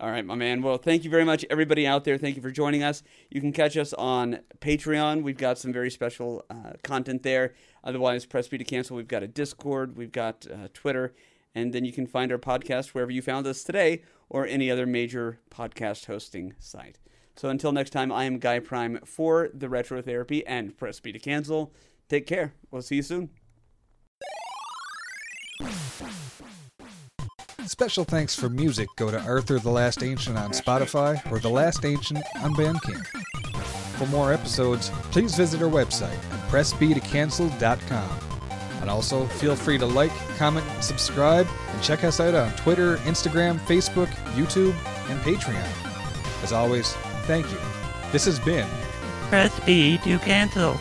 [0.00, 0.60] All right, my man.
[0.60, 2.18] Well, thank you very much, everybody out there.
[2.18, 3.04] Thank you for joining us.
[3.30, 5.22] You can catch us on Patreon.
[5.22, 7.54] We've got some very special uh, content there.
[7.84, 8.96] Otherwise, press B to cancel.
[8.96, 9.96] We've got a Discord.
[9.96, 11.14] We've got uh, Twitter.
[11.54, 14.84] And then you can find our podcast wherever you found us today or any other
[14.84, 16.98] major podcast hosting site.
[17.36, 21.12] So until next time, I am Guy Prime for the Retro Therapy and Press B
[21.12, 21.72] to cancel.
[22.08, 22.54] Take care.
[22.72, 23.30] We'll see you soon.
[27.66, 31.84] Special thanks for music go to Arthur the Last Ancient on Spotify or The Last
[31.84, 33.06] Ancient on Bandcamp.
[33.96, 38.18] For more episodes, please visit our website at pressbtocancel.com.
[38.80, 43.58] And also, feel free to like, comment, subscribe, and check us out on Twitter, Instagram,
[43.60, 44.74] Facebook, YouTube,
[45.08, 46.42] and Patreon.
[46.42, 46.92] As always,
[47.26, 47.58] thank you.
[48.12, 48.68] This has been
[49.30, 50.78] Press B to cancel.